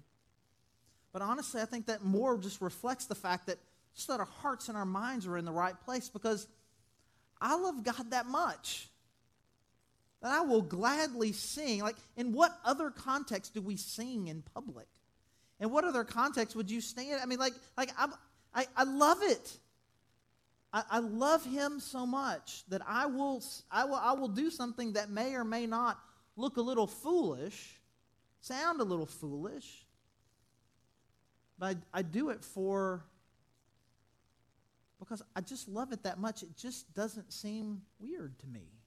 But 1.12 1.22
honestly, 1.22 1.60
I 1.60 1.64
think 1.64 1.86
that 1.86 2.04
more 2.04 2.38
just 2.38 2.60
reflects 2.60 3.06
the 3.06 3.16
fact 3.16 3.46
that 3.48 3.58
just 3.94 4.06
that 4.06 4.20
our 4.20 4.26
hearts 4.26 4.68
and 4.68 4.78
our 4.78 4.86
minds 4.86 5.26
are 5.26 5.36
in 5.36 5.44
the 5.44 5.52
right 5.52 5.78
place 5.80 6.08
because 6.08 6.46
I 7.40 7.56
love 7.56 7.82
God 7.82 8.10
that 8.10 8.26
much 8.26 8.88
that 10.22 10.32
I 10.32 10.42
will 10.42 10.62
gladly 10.62 11.32
sing. 11.32 11.80
Like, 11.80 11.96
in 12.16 12.32
what 12.32 12.56
other 12.64 12.90
context 12.90 13.54
do 13.54 13.62
we 13.62 13.76
sing 13.76 14.28
in 14.28 14.42
public? 14.54 14.86
In 15.60 15.70
what 15.70 15.84
other 15.84 16.04
context 16.04 16.56
would 16.56 16.70
you 16.70 16.80
stand? 16.80 17.20
I 17.22 17.26
mean, 17.26 17.38
like, 17.38 17.52
like 17.76 17.90
I'm, 17.98 18.12
I, 18.54 18.66
I 18.76 18.84
love 18.84 19.18
it. 19.22 19.58
I, 20.72 20.82
I 20.90 20.98
love 21.00 21.44
him 21.44 21.80
so 21.80 22.06
much 22.06 22.64
that 22.68 22.80
I 22.86 23.06
will, 23.06 23.42
I 23.70 23.84
will, 23.84 23.96
I 23.96 24.12
will 24.12 24.28
do 24.28 24.50
something 24.50 24.94
that 24.94 25.10
may 25.10 25.34
or 25.34 25.44
may 25.44 25.66
not 25.66 25.98
look 26.36 26.56
a 26.56 26.62
little 26.62 26.86
foolish, 26.86 27.78
sound 28.40 28.80
a 28.80 28.84
little 28.84 29.06
foolish, 29.06 29.86
but 31.58 31.76
I, 31.92 31.98
I 31.98 32.02
do 32.02 32.30
it 32.30 32.42
for 32.42 33.04
because 34.98 35.22
I 35.34 35.40
just 35.40 35.68
love 35.68 35.92
it 35.92 36.02
that 36.04 36.18
much. 36.18 36.42
It 36.42 36.56
just 36.56 36.94
doesn't 36.94 37.32
seem 37.32 37.82
weird 37.98 38.38
to 38.40 38.46
me. 38.46 38.79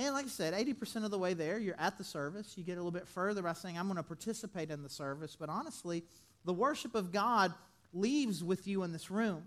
And 0.00 0.14
like 0.14 0.24
I 0.24 0.28
said, 0.28 0.54
80% 0.54 1.04
of 1.04 1.10
the 1.10 1.18
way 1.18 1.34
there, 1.34 1.58
you're 1.58 1.78
at 1.78 1.98
the 1.98 2.04
service. 2.04 2.54
You 2.56 2.64
get 2.64 2.72
a 2.72 2.76
little 2.76 2.90
bit 2.90 3.06
further 3.06 3.42
by 3.42 3.52
saying, 3.52 3.76
I'm 3.76 3.84
going 3.84 3.98
to 3.98 4.02
participate 4.02 4.70
in 4.70 4.82
the 4.82 4.88
service. 4.88 5.36
But 5.38 5.50
honestly, 5.50 6.04
the 6.46 6.54
worship 6.54 6.94
of 6.94 7.12
God 7.12 7.52
leaves 7.92 8.42
with 8.42 8.66
you 8.66 8.82
in 8.82 8.92
this 8.92 9.10
room. 9.10 9.42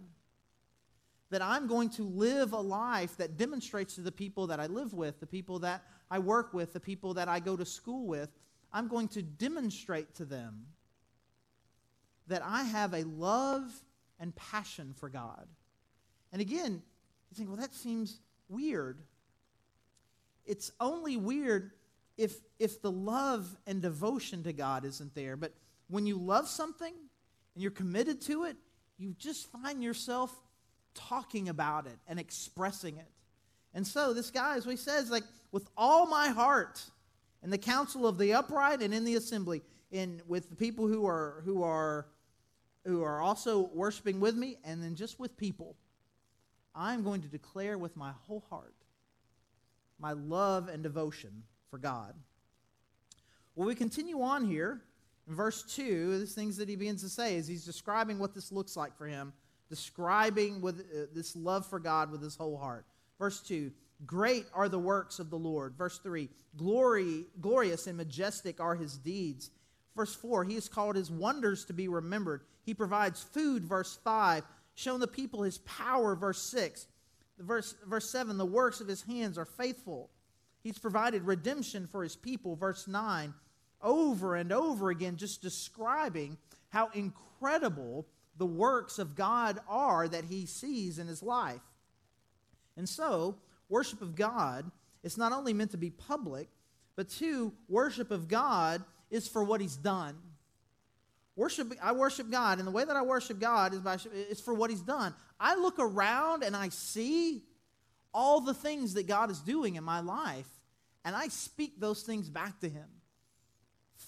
That 1.31 1.41
I'm 1.41 1.65
going 1.65 1.89
to 1.91 2.03
live 2.03 2.53
a 2.53 2.59
life 2.59 3.17
that 3.17 3.35
demonstrates 3.35 3.95
to 3.95 4.01
the 4.01 4.11
people 4.11 4.45
that 4.45 4.59
I 4.59 4.67
live 4.67 4.93
with, 4.93 5.19
the 5.19 5.25
people 5.25 5.57
that 5.59 5.81
I 6.11 6.19
work 6.19 6.53
with, 6.53 6.71
the 6.71 6.79
people 6.79 7.15
that 7.15 7.27
I 7.27 7.39
go 7.39 7.57
to 7.57 7.65
school 7.65 8.05
with, 8.05 8.29
I'm 8.71 8.87
going 8.87 9.07
to 9.09 9.23
demonstrate 9.23 10.13
to 10.15 10.25
them 10.25 10.67
that 12.27 12.43
I 12.45 12.61
have 12.61 12.93
a 12.93 13.05
love 13.05 13.71
and 14.19 14.35
passion 14.35 14.93
for 14.95 15.09
God. 15.09 15.47
And 16.31 16.43
again, 16.43 16.83
you 17.31 17.35
think, 17.35 17.49
well, 17.49 17.57
that 17.57 17.73
seems 17.73 18.19
weird 18.49 18.99
it's 20.45 20.71
only 20.79 21.17
weird 21.17 21.71
if 22.17 22.35
if 22.59 22.81
the 22.81 22.91
love 22.91 23.55
and 23.65 23.81
devotion 23.81 24.43
to 24.43 24.53
God 24.53 24.85
isn't 24.85 25.15
there. 25.15 25.35
But 25.35 25.53
when 25.87 26.05
you 26.05 26.17
love 26.17 26.47
something 26.47 26.93
and 26.93 27.61
you're 27.61 27.71
committed 27.71 28.21
to 28.21 28.45
it, 28.45 28.55
you 28.97 29.15
just 29.17 29.51
find 29.51 29.83
yourself 29.83 30.33
talking 30.93 31.49
about 31.49 31.87
it 31.87 31.97
and 32.07 32.19
expressing 32.19 32.97
it. 32.97 33.09
And 33.73 33.85
so 33.85 34.13
this 34.13 34.29
guy, 34.29 34.55
as 34.57 34.65
he 34.65 34.75
says, 34.75 35.09
like 35.09 35.23
with 35.51 35.67
all 35.75 36.05
my 36.05 36.29
heart, 36.29 36.83
in 37.43 37.49
the 37.49 37.57
council 37.57 38.07
of 38.07 38.17
the 38.17 38.33
upright 38.33 38.81
and 38.81 38.93
in 38.93 39.03
the 39.03 39.15
assembly, 39.15 39.61
in 39.91 40.21
with 40.27 40.49
the 40.49 40.55
people 40.55 40.87
who 40.87 41.05
are 41.05 41.41
who 41.45 41.63
are 41.63 42.07
who 42.85 43.03
are 43.03 43.21
also 43.21 43.69
worshiping 43.73 44.19
with 44.19 44.35
me, 44.35 44.57
and 44.63 44.83
then 44.83 44.95
just 44.95 45.19
with 45.19 45.37
people, 45.37 45.75
I'm 46.75 47.03
going 47.03 47.21
to 47.21 47.27
declare 47.27 47.77
with 47.77 47.95
my 47.95 48.11
whole 48.27 48.43
heart 48.49 48.73
my 49.99 50.13
love 50.13 50.67
and 50.67 50.83
devotion 50.83 51.43
for 51.69 51.77
God. 51.77 52.13
Well, 53.55 53.67
we 53.67 53.75
continue 53.75 54.21
on 54.21 54.45
here 54.45 54.81
in 55.27 55.35
verse 55.35 55.63
2. 55.75 56.19
The 56.19 56.25
things 56.25 56.57
that 56.57 56.69
he 56.69 56.75
begins 56.75 57.01
to 57.03 57.09
say 57.09 57.35
is 57.35 57.47
he's 57.47 57.65
describing 57.65 58.19
what 58.19 58.33
this 58.33 58.51
looks 58.51 58.75
like 58.75 58.97
for 58.97 59.05
him, 59.05 59.33
describing 59.69 60.61
with 60.61 60.79
uh, 60.79 61.05
this 61.13 61.35
love 61.35 61.65
for 61.65 61.79
God 61.79 62.11
with 62.11 62.21
his 62.21 62.35
whole 62.35 62.57
heart. 62.57 62.85
Verse 63.19 63.41
2 63.41 63.71
Great 64.05 64.45
are 64.53 64.67
the 64.67 64.79
works 64.79 65.19
of 65.19 65.29
the 65.29 65.37
Lord. 65.37 65.75
Verse 65.77 65.99
3 65.99 66.29
Glory, 66.57 67.25
Glorious 67.41 67.87
and 67.87 67.97
majestic 67.97 68.59
are 68.59 68.75
his 68.75 68.97
deeds. 68.97 69.51
Verse 69.95 70.15
4 70.15 70.43
He 70.43 70.55
has 70.55 70.67
called 70.67 70.95
his 70.95 71.11
wonders 71.11 71.65
to 71.65 71.73
be 71.73 71.87
remembered. 71.87 72.41
He 72.65 72.73
provides 72.73 73.21
food. 73.21 73.63
Verse 73.63 73.97
5 74.03 74.43
Shown 74.75 74.99
the 74.99 75.07
people 75.07 75.43
his 75.43 75.59
power. 75.59 76.15
Verse 76.15 76.41
6 76.41 76.87
Verse, 77.39 77.75
verse 77.85 78.11
7 78.11 78.37
the 78.37 78.45
works 78.45 78.79
of 78.79 78.87
his 78.87 79.01
hands 79.03 79.37
are 79.37 79.45
faithful. 79.45 80.09
He's 80.63 80.79
provided 80.79 81.23
redemption 81.23 81.87
for 81.87 82.03
his 82.03 82.15
people. 82.15 82.55
Verse 82.55 82.87
9, 82.87 83.33
over 83.81 84.35
and 84.35 84.51
over 84.51 84.89
again, 84.89 85.17
just 85.17 85.41
describing 85.41 86.37
how 86.69 86.89
incredible 86.93 88.07
the 88.37 88.45
works 88.45 88.97
of 88.97 89.15
God 89.15 89.59
are 89.67 90.07
that 90.07 90.25
he 90.25 90.45
sees 90.45 90.99
in 90.99 91.07
his 91.07 91.21
life. 91.21 91.61
And 92.77 92.87
so, 92.87 93.35
worship 93.69 94.01
of 94.01 94.15
God 94.15 94.71
is 95.03 95.17
not 95.17 95.33
only 95.33 95.53
meant 95.53 95.71
to 95.71 95.77
be 95.77 95.89
public, 95.89 96.49
but 96.95 97.09
two, 97.09 97.53
worship 97.67 98.09
of 98.09 98.27
God 98.27 98.83
is 99.11 99.27
for 99.27 99.43
what 99.43 99.61
he's 99.61 99.75
done. 99.75 100.15
Worship, 101.35 101.73
I 101.81 101.93
worship 101.93 102.29
God, 102.29 102.59
and 102.59 102.67
the 102.67 102.71
way 102.71 102.85
that 102.85 102.95
I 102.95 103.01
worship 103.01 103.39
God 103.39 103.73
is 103.73 103.79
by 103.79 103.97
is 104.29 104.39
for 104.39 104.53
what 104.53 104.69
He's 104.69 104.81
done. 104.81 105.15
I 105.39 105.55
look 105.55 105.79
around 105.79 106.43
and 106.43 106.55
I 106.55 106.69
see 106.69 107.43
all 108.13 108.41
the 108.41 108.53
things 108.53 108.93
that 108.93 109.07
God 109.07 109.31
is 109.31 109.39
doing 109.39 109.75
in 109.75 109.83
my 109.83 109.99
life, 109.99 110.47
and 111.03 111.15
I 111.15 111.29
speak 111.29 111.79
those 111.79 112.03
things 112.03 112.29
back 112.29 112.59
to 112.59 112.69
Him. 112.69 112.85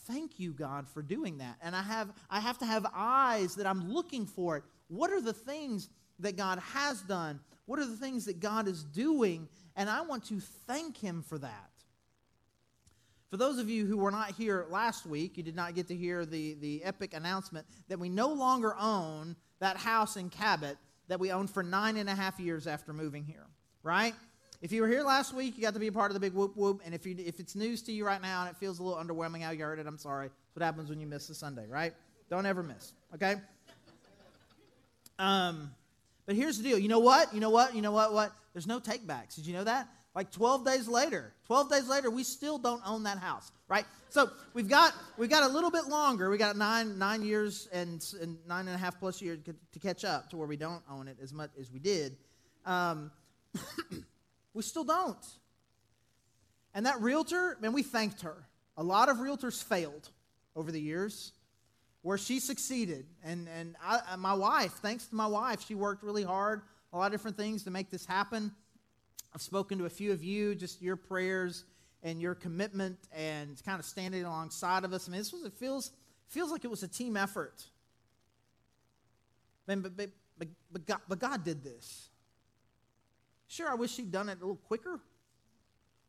Thank 0.05 0.39
you, 0.39 0.53
God, 0.53 0.87
for 0.87 1.01
doing 1.01 1.39
that. 1.39 1.55
And 1.63 1.75
I 1.75 1.81
have 1.81 2.13
I 2.29 2.39
have 2.39 2.59
to 2.59 2.65
have 2.65 2.85
eyes 2.93 3.55
that 3.55 3.65
I'm 3.65 3.91
looking 3.91 4.27
for 4.27 4.57
it. 4.57 4.63
What 4.87 5.11
are 5.11 5.21
the 5.21 5.33
things 5.33 5.89
that 6.19 6.37
God 6.37 6.59
has 6.59 7.01
done? 7.01 7.39
What 7.65 7.79
are 7.79 7.85
the 7.85 7.97
things 7.97 8.25
that 8.25 8.39
God 8.39 8.67
is 8.67 8.83
doing? 8.83 9.47
And 9.75 9.89
I 9.89 10.01
want 10.01 10.25
to 10.25 10.39
thank 10.39 10.97
Him 10.97 11.23
for 11.23 11.39
that. 11.39 11.69
For 13.29 13.37
those 13.37 13.57
of 13.57 13.69
you 13.69 13.85
who 13.85 13.97
were 13.97 14.11
not 14.11 14.31
here 14.31 14.65
last 14.69 15.05
week, 15.05 15.37
you 15.37 15.43
did 15.43 15.55
not 15.55 15.75
get 15.75 15.87
to 15.87 15.95
hear 15.95 16.25
the, 16.25 16.53
the 16.55 16.83
epic 16.83 17.13
announcement 17.13 17.65
that 17.89 17.99
we 17.99 18.07
no 18.07 18.29
longer 18.29 18.75
own 18.79 19.35
that 19.59 19.77
house 19.77 20.15
in 20.15 20.29
Cabot 20.29 20.77
that 21.07 21.19
we 21.19 21.31
owned 21.31 21.49
for 21.49 21.63
nine 21.63 21.97
and 21.97 22.09
a 22.09 22.15
half 22.15 22.39
years 22.39 22.67
after 22.67 22.93
moving 22.93 23.23
here, 23.23 23.45
right? 23.83 24.13
If 24.61 24.71
you 24.71 24.81
were 24.81 24.87
here 24.87 25.03
last 25.03 25.33
week, 25.33 25.55
you 25.57 25.61
got 25.61 25.73
to 25.73 25.79
be 25.79 25.87
a 25.87 25.91
part 25.91 26.11
of 26.11 26.13
the 26.13 26.19
big 26.19 26.33
whoop 26.33 26.55
whoop. 26.55 26.81
And 26.85 26.93
if, 26.95 27.05
you, 27.05 27.15
if 27.19 27.39
it's 27.39 27.55
news 27.55 27.81
to 27.83 27.91
you 27.91 28.05
right 28.05 28.21
now 28.21 28.41
and 28.41 28.49
it 28.49 28.57
feels 28.57 28.79
a 28.79 28.83
little 28.83 29.03
underwhelming 29.03 29.41
how 29.41 29.51
you 29.51 29.63
heard 29.63 29.79
it, 29.79 29.87
I'm 29.87 29.97
sorry. 29.97 30.27
That's 30.27 30.55
what 30.55 30.63
happens 30.63 30.89
when 30.89 30.99
you 30.99 31.07
miss 31.07 31.29
a 31.29 31.35
Sunday, 31.35 31.65
right? 31.67 31.93
Don't 32.29 32.45
ever 32.45 32.63
miss, 32.63 32.93
okay? 33.13 33.35
Um, 35.19 35.71
but 36.25 36.35
here's 36.35 36.57
the 36.57 36.63
deal. 36.63 36.79
You 36.79 36.87
know 36.87 36.99
what? 36.99 37.33
You 37.33 37.39
know 37.39 37.51
what? 37.51 37.75
You 37.75 37.81
know 37.81 37.91
what? 37.91 38.13
What? 38.13 38.31
There's 38.53 38.67
no 38.67 38.79
takebacks. 38.79 39.35
Did 39.35 39.45
you 39.45 39.53
know 39.53 39.63
that? 39.63 39.87
Like 40.15 40.31
12 40.31 40.65
days 40.65 40.87
later, 40.87 41.33
12 41.45 41.69
days 41.69 41.87
later, 41.89 42.09
we 42.09 42.23
still 42.23 42.57
don't 42.57 42.81
own 42.87 43.03
that 43.03 43.17
house, 43.17 43.51
right? 43.67 43.85
So 44.09 44.29
we've 44.53 44.69
got 44.69 44.93
we've 45.17 45.29
got 45.29 45.43
a 45.43 45.53
little 45.53 45.69
bit 45.69 45.87
longer. 45.87 46.29
We 46.29 46.37
got 46.37 46.55
nine 46.55 46.97
nine 46.97 47.21
years 47.21 47.67
and, 47.73 48.03
and 48.21 48.37
nine 48.47 48.67
and 48.67 48.75
a 48.75 48.77
half 48.77 48.97
plus 48.97 49.21
years 49.21 49.39
to 49.73 49.79
catch 49.79 50.05
up 50.05 50.29
to 50.29 50.37
where 50.37 50.47
we 50.47 50.55
don't 50.55 50.81
own 50.89 51.09
it 51.09 51.17
as 51.21 51.33
much 51.33 51.51
as 51.59 51.69
we 51.69 51.79
did. 51.79 52.15
Um, 52.65 53.11
we 54.53 54.63
still 54.63 54.85
don't. 54.85 55.25
And 56.73 56.85
that 56.85 57.01
realtor, 57.01 57.57
man, 57.61 57.73
we 57.73 57.83
thanked 57.83 58.21
her. 58.21 58.47
a 58.77 58.83
lot 58.83 59.09
of 59.09 59.17
realtors 59.17 59.61
failed 59.61 60.09
over 60.55 60.71
the 60.71 60.81
years 60.81 61.33
where 62.01 62.17
she 62.17 62.39
succeeded. 62.39 63.05
And, 63.23 63.47
and 63.57 63.75
I, 63.83 64.15
my 64.17 64.33
wife, 64.33 64.73
thanks 64.73 65.07
to 65.07 65.15
my 65.15 65.25
wife, 65.25 65.65
she 65.65 65.73
worked 65.73 66.03
really 66.03 66.23
hard, 66.23 66.61
a 66.93 66.97
lot 66.97 67.07
of 67.07 67.11
different 67.11 67.35
things 67.35 67.63
to 67.63 67.71
make 67.71 67.89
this 67.89 68.05
happen. 68.05 68.51
I've 69.35 69.41
spoken 69.41 69.77
to 69.79 69.85
a 69.85 69.89
few 69.89 70.13
of 70.13 70.23
you, 70.23 70.55
just 70.55 70.81
your 70.81 70.95
prayers 70.95 71.65
and 72.03 72.21
your 72.21 72.35
commitment 72.35 72.97
and 73.13 73.61
kind 73.65 73.79
of 73.79 73.85
standing 73.85 74.23
alongside 74.23 74.85
of 74.85 74.93
us. 74.93 75.09
I 75.09 75.11
mean, 75.11 75.19
this 75.19 75.33
was, 75.33 75.43
it 75.43 75.51
feels, 75.53 75.91
feels 76.29 76.51
like 76.51 76.63
it 76.63 76.69
was 76.69 76.83
a 76.83 76.87
team 76.87 77.17
effort. 77.17 77.61
Man, 79.67 79.81
but, 79.81 79.97
but, 79.97 80.09
but, 80.71 80.85
God, 80.85 80.99
but 81.09 81.19
God 81.19 81.43
did 81.43 81.65
this. 81.65 82.07
Sure, 83.47 83.69
I 83.69 83.75
wish 83.75 83.97
he'd 83.97 84.09
done 84.09 84.29
it 84.29 84.37
a 84.37 84.41
little 84.41 84.55
quicker. 84.55 85.01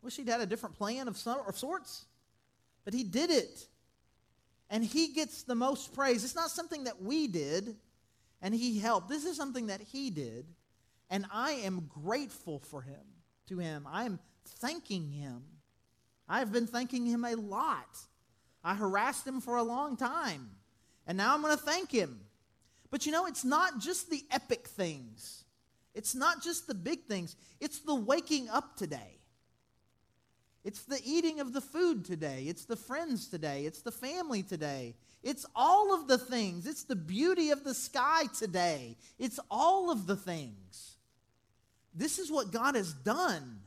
Wish 0.02 0.16
he'd 0.16 0.28
had 0.28 0.40
a 0.40 0.46
different 0.46 0.76
plan 0.76 1.08
of, 1.08 1.16
some, 1.16 1.40
of 1.48 1.58
sorts. 1.58 2.04
But 2.84 2.94
he 2.94 3.02
did 3.02 3.30
it. 3.30 3.66
And 4.70 4.84
he 4.84 5.12
gets 5.12 5.42
the 5.42 5.56
most 5.56 5.92
praise. 5.94 6.22
It's 6.22 6.36
not 6.36 6.50
something 6.50 6.84
that 6.84 7.02
we 7.02 7.26
did 7.26 7.74
and 8.40 8.54
he 8.54 8.78
helped. 8.78 9.08
This 9.08 9.24
is 9.24 9.36
something 9.36 9.66
that 9.66 9.80
he 9.80 10.10
did. 10.10 10.46
And 11.10 11.26
I 11.32 11.52
am 11.52 11.90
grateful 12.04 12.58
for 12.58 12.82
him, 12.82 13.02
to 13.46 13.58
him. 13.58 13.86
I 13.90 14.04
am 14.04 14.18
thanking 14.44 15.10
him. 15.10 15.42
I've 16.28 16.52
been 16.52 16.66
thanking 16.66 17.06
him 17.06 17.24
a 17.24 17.34
lot. 17.34 17.98
I 18.64 18.74
harassed 18.74 19.26
him 19.26 19.40
for 19.40 19.56
a 19.56 19.62
long 19.62 19.96
time. 19.96 20.50
And 21.06 21.16
now 21.16 21.34
I'm 21.34 21.42
going 21.42 21.56
to 21.56 21.62
thank 21.62 21.90
him. 21.90 22.20
But 22.90 23.06
you 23.06 23.12
know, 23.12 23.26
it's 23.26 23.44
not 23.44 23.78
just 23.78 24.10
the 24.10 24.24
epic 24.30 24.66
things. 24.66 25.44
It's 25.94 26.14
not 26.14 26.42
just 26.42 26.66
the 26.66 26.74
big 26.74 27.04
things. 27.04 27.36
It's 27.60 27.78
the 27.78 27.94
waking 27.94 28.48
up 28.48 28.76
today. 28.76 29.20
It's 30.64 30.82
the 30.82 31.00
eating 31.04 31.38
of 31.38 31.52
the 31.52 31.60
food 31.60 32.04
today. 32.04 32.46
It's 32.48 32.64
the 32.64 32.74
friends 32.74 33.28
today. 33.28 33.66
It's 33.66 33.82
the 33.82 33.92
family 33.92 34.42
today. 34.42 34.96
It's 35.22 35.46
all 35.54 35.94
of 35.94 36.08
the 36.08 36.18
things. 36.18 36.66
It's 36.66 36.82
the 36.82 36.96
beauty 36.96 37.50
of 37.50 37.62
the 37.62 37.72
sky 37.72 38.24
today. 38.36 38.96
It's 39.18 39.38
all 39.48 39.92
of 39.92 40.08
the 40.08 40.16
things. 40.16 40.95
This 41.96 42.18
is 42.18 42.30
what 42.30 42.52
God 42.52 42.74
has 42.74 42.92
done. 42.92 43.60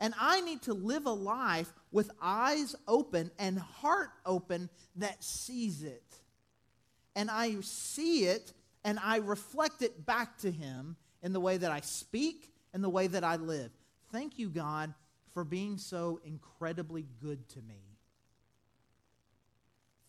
And 0.00 0.14
I 0.18 0.40
need 0.40 0.62
to 0.62 0.74
live 0.74 1.04
a 1.04 1.12
life 1.12 1.70
with 1.92 2.10
eyes 2.22 2.74
open 2.88 3.30
and 3.38 3.58
heart 3.58 4.08
open 4.24 4.70
that 4.96 5.22
sees 5.22 5.82
it. 5.82 6.02
And 7.14 7.30
I 7.30 7.60
see 7.60 8.24
it 8.24 8.54
and 8.82 8.98
I 8.98 9.16
reflect 9.18 9.82
it 9.82 10.06
back 10.06 10.38
to 10.38 10.50
Him 10.50 10.96
in 11.22 11.34
the 11.34 11.40
way 11.40 11.58
that 11.58 11.70
I 11.70 11.80
speak 11.80 12.50
and 12.72 12.82
the 12.82 12.88
way 12.88 13.08
that 13.08 13.24
I 13.24 13.36
live. 13.36 13.70
Thank 14.10 14.38
you, 14.38 14.48
God, 14.48 14.94
for 15.34 15.44
being 15.44 15.76
so 15.76 16.20
incredibly 16.24 17.06
good 17.22 17.46
to 17.50 17.58
me. 17.60 17.90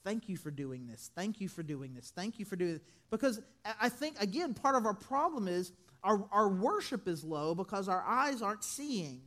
Thank 0.03 0.29
you 0.29 0.38
for 0.38 0.51
doing 0.51 0.88
this. 0.88 1.12
Thank 1.15 1.41
you 1.41 1.48
for 1.48 1.63
doing 1.63 1.93
this. 1.93 2.12
Thank 2.15 2.39
you 2.39 2.46
for 2.46 2.55
doing 2.55 2.74
this. 2.74 2.81
Because 3.12 3.41
I 3.79 3.89
think, 3.89 4.20
again, 4.20 4.53
part 4.53 4.75
of 4.75 4.86
our 4.86 4.93
problem 4.93 5.48
is 5.48 5.74
our, 6.03 6.25
our 6.31 6.50
worship 6.50 7.08
is 7.08 7.24
low 7.24 7.55
because 7.55 7.88
our 7.88 8.03
eyes 8.03 8.41
aren't 8.41 8.63
seeing. 8.63 9.22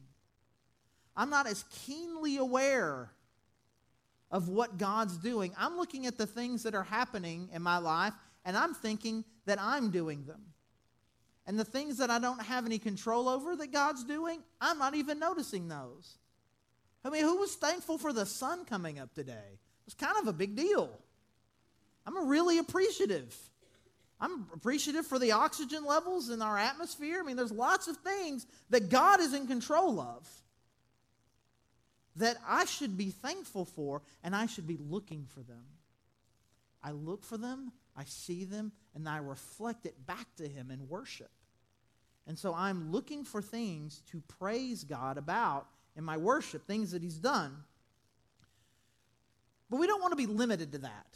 I'm 1.16 1.30
not 1.30 1.46
as 1.46 1.64
keenly 1.70 2.36
aware 2.36 3.10
of 4.30 4.48
what 4.48 4.78
God's 4.78 5.16
doing. 5.16 5.52
I'm 5.56 5.76
looking 5.76 6.06
at 6.06 6.18
the 6.18 6.26
things 6.26 6.64
that 6.64 6.74
are 6.74 6.82
happening 6.82 7.48
in 7.52 7.62
my 7.62 7.78
life 7.78 8.14
and 8.44 8.56
I'm 8.56 8.74
thinking 8.74 9.24
that 9.46 9.60
I'm 9.60 9.90
doing 9.90 10.24
them. 10.24 10.40
And 11.46 11.58
the 11.58 11.64
things 11.64 11.98
that 11.98 12.10
I 12.10 12.18
don't 12.18 12.42
have 12.42 12.66
any 12.66 12.78
control 12.78 13.28
over 13.28 13.54
that 13.56 13.70
God's 13.70 14.02
doing, 14.04 14.42
I'm 14.60 14.78
not 14.78 14.94
even 14.94 15.18
noticing 15.18 15.68
those. 15.68 16.18
I 17.04 17.10
mean, 17.10 17.22
who 17.22 17.36
was 17.36 17.54
thankful 17.54 17.98
for 17.98 18.12
the 18.12 18.24
sun 18.24 18.64
coming 18.64 18.98
up 18.98 19.14
today? 19.14 19.58
It's 19.86 19.94
kind 19.94 20.16
of 20.20 20.26
a 20.26 20.32
big 20.32 20.56
deal. 20.56 20.90
I'm 22.06 22.28
really 22.28 22.58
appreciative. 22.58 23.36
I'm 24.20 24.46
appreciative 24.54 25.06
for 25.06 25.18
the 25.18 25.32
oxygen 25.32 25.84
levels 25.84 26.30
in 26.30 26.40
our 26.40 26.56
atmosphere. 26.56 27.20
I 27.20 27.26
mean, 27.26 27.36
there's 27.36 27.52
lots 27.52 27.88
of 27.88 27.96
things 27.98 28.46
that 28.70 28.88
God 28.88 29.20
is 29.20 29.34
in 29.34 29.46
control 29.46 30.00
of 30.00 30.28
that 32.16 32.36
I 32.46 32.64
should 32.64 32.96
be 32.96 33.10
thankful 33.10 33.64
for, 33.64 34.02
and 34.22 34.36
I 34.36 34.46
should 34.46 34.66
be 34.66 34.78
looking 34.78 35.26
for 35.26 35.40
them. 35.40 35.64
I 36.82 36.92
look 36.92 37.24
for 37.24 37.36
them 37.36 37.72
I 37.96 38.04
see 38.04 38.44
them, 38.44 38.72
and 38.94 39.08
I 39.08 39.18
reflect 39.18 39.86
it 39.86 40.06
back 40.06 40.26
to 40.36 40.48
Him 40.48 40.70
in 40.70 40.88
worship. 40.88 41.30
And 42.26 42.38
so 42.38 42.54
I'm 42.54 42.90
looking 42.90 43.24
for 43.24 43.42
things 43.42 44.02
to 44.10 44.22
praise 44.38 44.82
God 44.84 45.18
about 45.18 45.66
in 45.96 46.04
my 46.04 46.16
worship, 46.16 46.66
things 46.66 46.90
that 46.92 47.02
He's 47.02 47.18
done. 47.18 47.54
But 49.70 49.78
we 49.78 49.86
don't 49.86 50.00
want 50.00 50.12
to 50.12 50.16
be 50.16 50.26
limited 50.26 50.72
to 50.72 50.78
that. 50.78 51.06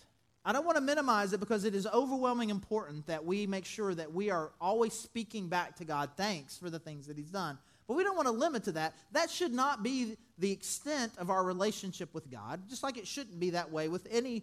I 0.48 0.52
don't 0.52 0.64
want 0.64 0.76
to 0.78 0.80
minimize 0.80 1.34
it 1.34 1.40
because 1.40 1.66
it 1.66 1.74
is 1.74 1.86
overwhelming 1.86 2.48
important 2.48 3.06
that 3.06 3.22
we 3.22 3.46
make 3.46 3.66
sure 3.66 3.94
that 3.94 4.14
we 4.14 4.30
are 4.30 4.50
always 4.62 4.94
speaking 4.94 5.48
back 5.48 5.76
to 5.76 5.84
God 5.84 6.12
thanks 6.16 6.56
for 6.56 6.70
the 6.70 6.78
things 6.78 7.06
that 7.08 7.18
He's 7.18 7.28
done. 7.28 7.58
But 7.86 7.98
we 7.98 8.02
don't 8.02 8.16
want 8.16 8.28
to 8.28 8.32
limit 8.32 8.64
to 8.64 8.72
that. 8.72 8.94
That 9.12 9.28
should 9.28 9.52
not 9.52 9.82
be 9.82 10.16
the 10.38 10.50
extent 10.50 11.12
of 11.18 11.28
our 11.28 11.44
relationship 11.44 12.14
with 12.14 12.30
God, 12.30 12.62
just 12.70 12.82
like 12.82 12.96
it 12.96 13.06
shouldn't 13.06 13.38
be 13.38 13.50
that 13.50 13.70
way 13.70 13.88
with 13.88 14.08
any 14.10 14.42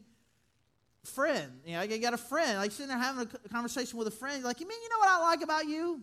friend. 1.06 1.52
You 1.66 1.78
know, 1.78 1.82
you 1.82 1.98
got 1.98 2.14
a 2.14 2.18
friend, 2.18 2.60
like 2.60 2.72
sitting 2.72 2.90
there 2.90 3.00
having 3.00 3.28
a 3.44 3.50
conversation 3.50 3.98
with 3.98 4.08
a 4.08 4.12
friend, 4.12 4.44
like, 4.44 4.60
you 4.60 4.68
mean, 4.68 4.78
you 4.84 4.90
know 4.90 5.00
what 5.00 5.10
I 5.10 5.20
like 5.22 5.42
about 5.42 5.66
you? 5.66 6.02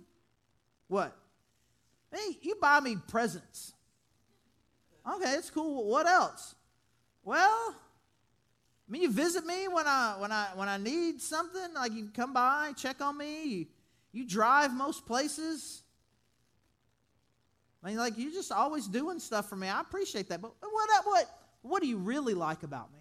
What? 0.89 1.17
Hey, 2.13 2.39
you 2.41 2.57
buy 2.57 2.81
me 2.81 2.97
presents. 3.07 3.73
Okay, 5.09 5.35
it's 5.35 5.51
cool. 5.51 5.87
What 5.87 6.09
else? 6.09 6.57
Well, 7.23 7.77
I 8.93 8.95
mean, 8.95 9.03
you 9.03 9.11
visit 9.11 9.47
me 9.47 9.69
when 9.69 9.87
I 9.87 10.17
when 10.19 10.31
I 10.31 10.49
when 10.55 10.69
I 10.69 10.77
need 10.77 11.23
something. 11.23 11.73
Like 11.75 11.93
you 11.95 12.11
come 12.15 12.35
by, 12.35 12.73
check 12.77 13.01
on 13.01 13.17
me. 13.17 13.45
You, 13.45 13.67
you 14.13 14.29
drive 14.29 14.75
most 14.75 15.07
places. 15.07 15.83
I 17.83 17.89
mean, 17.89 17.97
like 17.97 18.19
you're 18.19 18.33
just 18.33 18.53
always 18.53 18.87
doing 18.87 19.19
stuff 19.19 19.49
for 19.49 19.57
me. 19.57 19.69
I 19.69 19.81
appreciate 19.81 20.29
that. 20.29 20.43
But 20.43 20.53
what 20.61 20.91
what 21.07 21.39
what 21.63 21.81
do 21.81 21.89
you 21.89 21.97
really 21.97 22.35
like 22.35 22.65
about 22.65 22.93
me? 22.93 22.99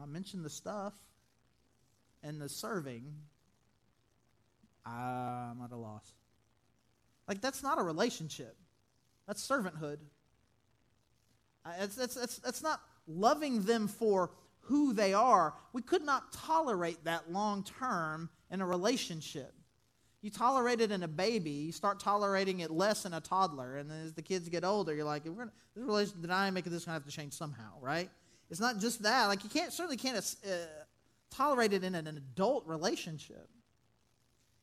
I 0.00 0.06
mentioned 0.06 0.44
the 0.44 0.50
stuff 0.50 0.94
and 2.22 2.40
the 2.40 2.48
serving. 2.48 3.12
I'm 4.86 5.60
at 5.64 5.72
a 5.72 5.76
loss. 5.76 6.12
Like, 7.26 7.40
that's 7.40 7.62
not 7.62 7.78
a 7.78 7.82
relationship, 7.82 8.56
that's 9.26 9.46
servanthood. 9.46 9.98
That's, 11.78 11.96
that's, 11.96 12.14
that's, 12.14 12.38
that's 12.38 12.62
not 12.62 12.80
loving 13.08 13.62
them 13.62 13.88
for 13.88 14.30
who 14.60 14.92
they 14.92 15.14
are. 15.14 15.54
We 15.72 15.82
could 15.82 16.04
not 16.04 16.32
tolerate 16.32 17.02
that 17.04 17.32
long 17.32 17.64
term 17.64 18.28
in 18.50 18.60
a 18.60 18.66
relationship. 18.66 19.54
You 20.20 20.30
tolerate 20.30 20.80
it 20.80 20.90
in 20.90 21.04
a 21.04 21.08
baby, 21.08 21.50
you 21.50 21.72
start 21.72 22.00
tolerating 22.00 22.60
it 22.60 22.70
less 22.70 23.04
in 23.04 23.14
a 23.14 23.20
toddler, 23.20 23.76
and 23.76 23.88
then 23.88 24.04
as 24.04 24.12
the 24.12 24.22
kids 24.22 24.48
get 24.48 24.64
older, 24.64 24.94
you're 24.94 25.04
like, 25.04 25.24
We're 25.24 25.52
this 25.74 25.84
relationship 25.84 26.30
I 26.30 26.48
am 26.48 26.54
making 26.54 26.72
this 26.72 26.84
going 26.84 26.98
to 26.98 27.02
have 27.02 27.10
to 27.10 27.16
change 27.16 27.32
somehow, 27.32 27.80
right? 27.80 28.10
It's 28.50 28.60
not 28.60 28.78
just 28.78 29.02
that. 29.02 29.26
Like 29.26 29.44
you 29.44 29.50
can't 29.50 29.72
certainly 29.72 29.96
can't 29.96 30.16
uh, 30.16 30.50
tolerate 31.30 31.72
it 31.72 31.84
in 31.84 31.94
an 31.94 32.06
adult 32.06 32.66
relationship. 32.66 33.48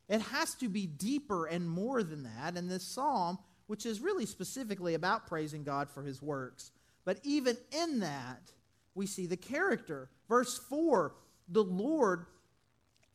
It 0.08 0.20
has 0.20 0.54
to 0.56 0.68
be 0.68 0.86
deeper 0.86 1.46
and 1.46 1.68
more 1.68 2.02
than 2.02 2.24
that. 2.24 2.56
And 2.56 2.70
this 2.70 2.84
psalm, 2.84 3.38
which 3.66 3.86
is 3.86 4.00
really 4.00 4.26
specifically 4.26 4.94
about 4.94 5.26
praising 5.26 5.64
God 5.64 5.90
for 5.90 6.02
his 6.02 6.22
works, 6.22 6.70
but 7.06 7.20
even 7.22 7.56
in 7.70 8.00
that, 8.00 8.52
we 8.94 9.06
see 9.06 9.24
the 9.24 9.36
character. 9.38 10.10
Verse 10.28 10.58
4 10.68 11.14
the 11.48 11.64
Lord 11.64 12.26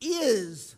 is 0.00 0.74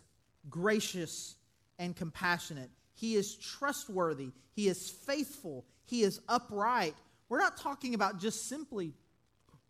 gracious 0.49 1.35
and 1.79 1.95
compassionate. 1.95 2.69
He 2.93 3.15
is 3.15 3.35
trustworthy. 3.35 4.31
He 4.51 4.67
is 4.67 4.89
faithful. 4.89 5.65
He 5.85 6.03
is 6.03 6.19
upright. 6.27 6.95
We're 7.29 7.39
not 7.39 7.57
talking 7.57 7.93
about 7.93 8.19
just 8.19 8.49
simply 8.49 8.93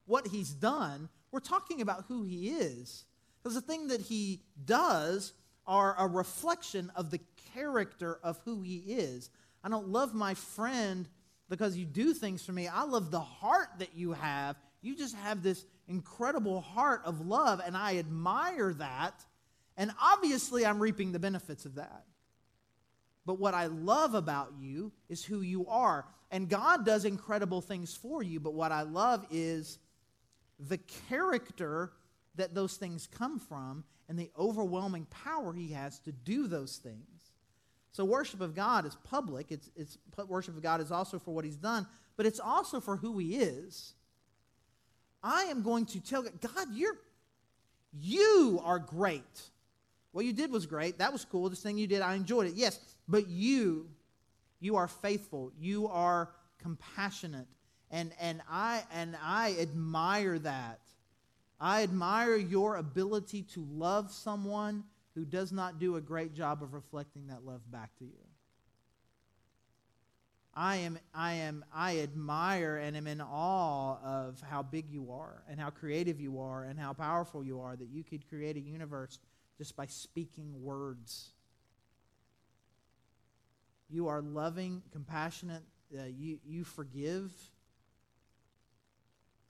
what 0.08 0.28
he's 0.28 0.52
done, 0.52 1.10
we're 1.32 1.40
talking 1.40 1.82
about 1.82 2.06
who 2.08 2.24
he 2.24 2.50
is. 2.50 3.06
Because 3.42 3.56
the 3.56 3.62
thing 3.62 3.88
that 3.88 4.02
he 4.02 4.42
does 4.66 5.34
are 5.68 5.96
a 5.98 6.08
reflection 6.08 6.92
of 6.96 7.12
the 7.12 7.20
character 7.54 8.20
of 8.24 8.40
who 8.46 8.62
he 8.62 8.78
is. 8.78 9.30
I 9.64 9.70
don't 9.70 9.90
love 9.90 10.14
my 10.14 10.34
friend 10.34 11.08
because 11.50 11.78
you 11.78 11.86
do 11.86 12.14
things 12.14 12.44
for 12.44 12.52
me. 12.52 12.68
I 12.68 12.84
love 12.84 13.12
the 13.12 13.20
heart 13.20 13.70
that 13.80 13.96
you 13.96 14.14
have. 14.14 14.56
You 14.82 14.96
just 14.96 15.16
have 15.16 15.44
this 15.44 15.66
incredible 15.88 16.62
heart 16.62 17.02
of 17.06 17.26
love, 17.26 17.62
and 17.66 17.76
I 17.76 17.98
admire 17.98 18.74
that. 18.74 19.24
And 19.78 19.92
obviously, 20.02 20.66
I'm 20.66 20.80
reaping 20.80 21.12
the 21.12 21.20
benefits 21.20 21.66
of 21.66 21.76
that. 21.76 22.04
But 23.26 23.40
what 23.40 23.54
I 23.54 23.66
love 23.68 24.14
about 24.14 24.54
you 24.60 24.92
is 25.10 25.26
who 25.26 25.42
you 25.42 25.68
are. 25.68 26.06
And 26.32 26.50
God 26.50 26.86
does 26.86 27.06
incredible 27.06 27.62
things 27.62 27.96
for 27.96 28.22
you, 28.22 28.40
but 28.40 28.54
what 28.54 28.72
I 28.72 28.84
love 28.84 29.26
is 29.32 29.80
the 30.60 30.78
character 31.10 31.92
that 32.36 32.54
those 32.54 32.76
things 32.78 33.08
come 33.08 33.40
from 33.40 33.84
and 34.08 34.18
the 34.18 34.32
overwhelming 34.38 35.06
power 35.06 35.54
he 35.54 35.72
has 35.72 36.00
to 36.00 36.12
do 36.12 36.48
those 36.48 36.78
things. 36.78 37.32
So 37.96 38.04
worship 38.04 38.42
of 38.42 38.54
God 38.54 38.86
is 38.86 38.94
public. 39.06 39.54
It's, 39.54 39.70
it's 39.74 39.98
worship 40.28 40.58
of 40.58 40.62
God 40.62 40.82
is 40.82 40.92
also 40.92 41.18
for 41.18 41.34
what 41.34 41.46
he's 41.46 41.56
done, 41.56 41.88
but 42.18 42.26
it's 42.26 42.42
also 42.42 42.82
for 42.82 42.98
who 42.98 43.18
He 43.20 43.38
is. 43.38 43.94
I 45.24 45.44
am 45.44 45.64
going 45.64 45.86
to 45.86 46.02
tell 46.02 46.24
God, 46.24 46.68
you're, 46.74 46.98
you 47.98 48.60
are 48.66 48.80
great. 48.80 49.42
What 50.12 50.26
you 50.26 50.34
did 50.34 50.52
was 50.52 50.66
great. 50.66 50.98
That 50.98 51.14
was 51.14 51.24
cool. 51.24 51.48
This 51.48 51.64
thing 51.64 51.78
you 51.78 51.88
did, 51.88 52.02
I 52.02 52.16
enjoyed 52.16 52.48
it. 52.48 52.56
Yes, 52.56 52.82
but 53.08 53.30
you, 53.30 53.88
you 54.60 54.76
are 54.76 54.90
faithful. 54.90 55.54
You 55.58 55.88
are 55.88 56.32
compassionate. 56.62 57.48
And, 57.92 58.12
and, 58.20 58.42
I, 58.52 58.84
and 58.94 59.16
I 59.24 59.56
admire 59.58 60.38
that. 60.40 60.82
I 61.62 61.84
admire 61.84 62.36
your 62.36 62.76
ability 62.76 63.44
to 63.54 63.66
love 63.72 64.12
someone 64.12 64.84
who 65.16 65.26
does 65.26 65.52
not 65.52 65.80
do 65.80 65.96
a 65.96 66.02
great 66.02 66.34
job 66.34 66.62
of 66.62 66.74
reflecting 66.74 67.28
that 67.28 67.46
love 67.46 67.62
back 67.72 67.96
to 67.98 68.04
you. 68.06 68.12
I 70.54 70.78
am, 70.78 71.00
I 71.14 71.34
am, 71.34 71.66
I 71.74 72.00
admire 72.00 72.78
and 72.78 72.96
am 72.96 73.08
in 73.08 73.20
awe 73.22 73.98
of 74.04 74.42
how 74.42 74.64
big 74.64 74.90
you 74.90 75.12
are 75.12 75.44
and 75.50 75.60
how 75.60 75.70
creative 75.70 76.22
you 76.22 76.40
are 76.40 76.64
and 76.64 76.80
how 76.80 76.94
powerful 76.94 77.44
you 77.44 77.60
are 77.60 77.76
that 77.76 77.90
you 77.90 78.04
could 78.04 78.28
create 78.30 78.56
a 78.56 78.62
universe 78.62 79.20
just 79.58 79.76
by 79.76 79.86
speaking 79.86 80.62
words. 80.62 81.32
You 83.90 84.08
are 84.08 84.22
loving, 84.22 84.82
compassionate. 84.92 85.64
Uh, 85.94 86.04
you, 86.06 86.40
you 86.46 86.64
forgive. 86.64 87.32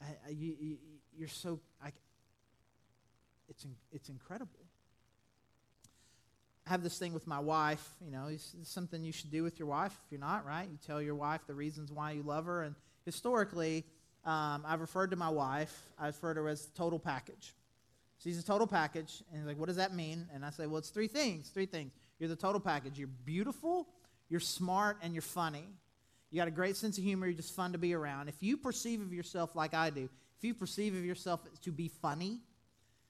Uh, 0.02 0.06
you, 0.30 0.56
you, 0.60 0.78
you're 1.18 1.28
so. 1.28 1.60
I, 1.84 1.92
it's, 3.48 3.66
it's 3.92 4.10
incredible. 4.10 4.60
I 6.68 6.72
have 6.72 6.82
this 6.82 6.98
thing 6.98 7.14
with 7.14 7.28
my 7.28 7.40
wife. 7.40 7.88
You 8.04 8.12
know, 8.12 8.28
it's, 8.28 8.56
something 8.64 9.04
you 9.04 9.12
should 9.12 9.32
do 9.32 9.44
with 9.44 9.60
your 9.60 9.68
wife. 9.68 9.96
If 10.06 10.12
you're 10.12 10.20
not, 10.20 10.46
right? 10.46 10.68
You 10.70 10.78
tell 10.86 11.02
your 11.02 11.16
wife 11.16 11.42
the 11.46 11.54
reasons 11.54 11.92
why 11.92 12.12
you 12.12 12.24
love 12.24 12.46
her. 12.46 12.64
And 12.64 12.76
historically, 13.06 13.86
um, 14.24 14.64
I've 14.66 14.82
referred 14.82 15.12
to 15.12 15.16
my 15.16 15.30
wife, 15.30 15.92
I 16.00 16.08
refer 16.08 16.34
to 16.34 16.42
her 16.42 16.48
as 16.48 16.66
the 16.66 16.76
total 16.76 16.98
package. 16.98 17.54
She's 18.18 18.40
a 18.40 18.44
total 18.44 18.66
package. 18.66 19.22
And 19.30 19.40
he's 19.40 19.48
like, 19.48 19.60
what 19.60 19.68
does 19.68 19.76
that 19.76 19.94
mean? 19.94 20.28
And 20.34 20.44
I 20.44 20.50
say, 20.50 20.66
well, 20.66 20.80
it's 20.80 20.90
three 20.90 21.08
things. 21.08 21.50
Three 21.50 21.68
things. 21.68 21.92
You're 22.18 22.30
the 22.30 22.36
total 22.36 22.60
package. 22.60 22.98
You're 22.98 23.10
beautiful, 23.10 23.88
you're 24.30 24.40
smart, 24.40 24.98
and 25.04 25.14
you're 25.14 25.22
funny. 25.22 25.68
You 26.32 26.38
got 26.42 26.48
a 26.48 26.52
great 26.52 26.76
sense 26.76 26.98
of 26.98 27.04
humor. 27.04 27.28
You're 27.28 27.36
just 27.36 27.56
fun 27.56 27.74
to 27.74 27.78
be 27.78 27.94
around. 27.94 28.30
If 28.30 28.42
you 28.42 28.58
perceive 28.58 29.02
of 29.02 29.14
yourself 29.14 29.56
like 29.56 29.74
I 29.74 29.92
do, 29.92 30.10
if 30.38 30.44
you 30.44 30.54
perceive 30.54 30.96
of 30.96 31.06
yourself 31.06 31.42
to 31.62 31.72
be 31.72 31.90
funny, 31.90 32.40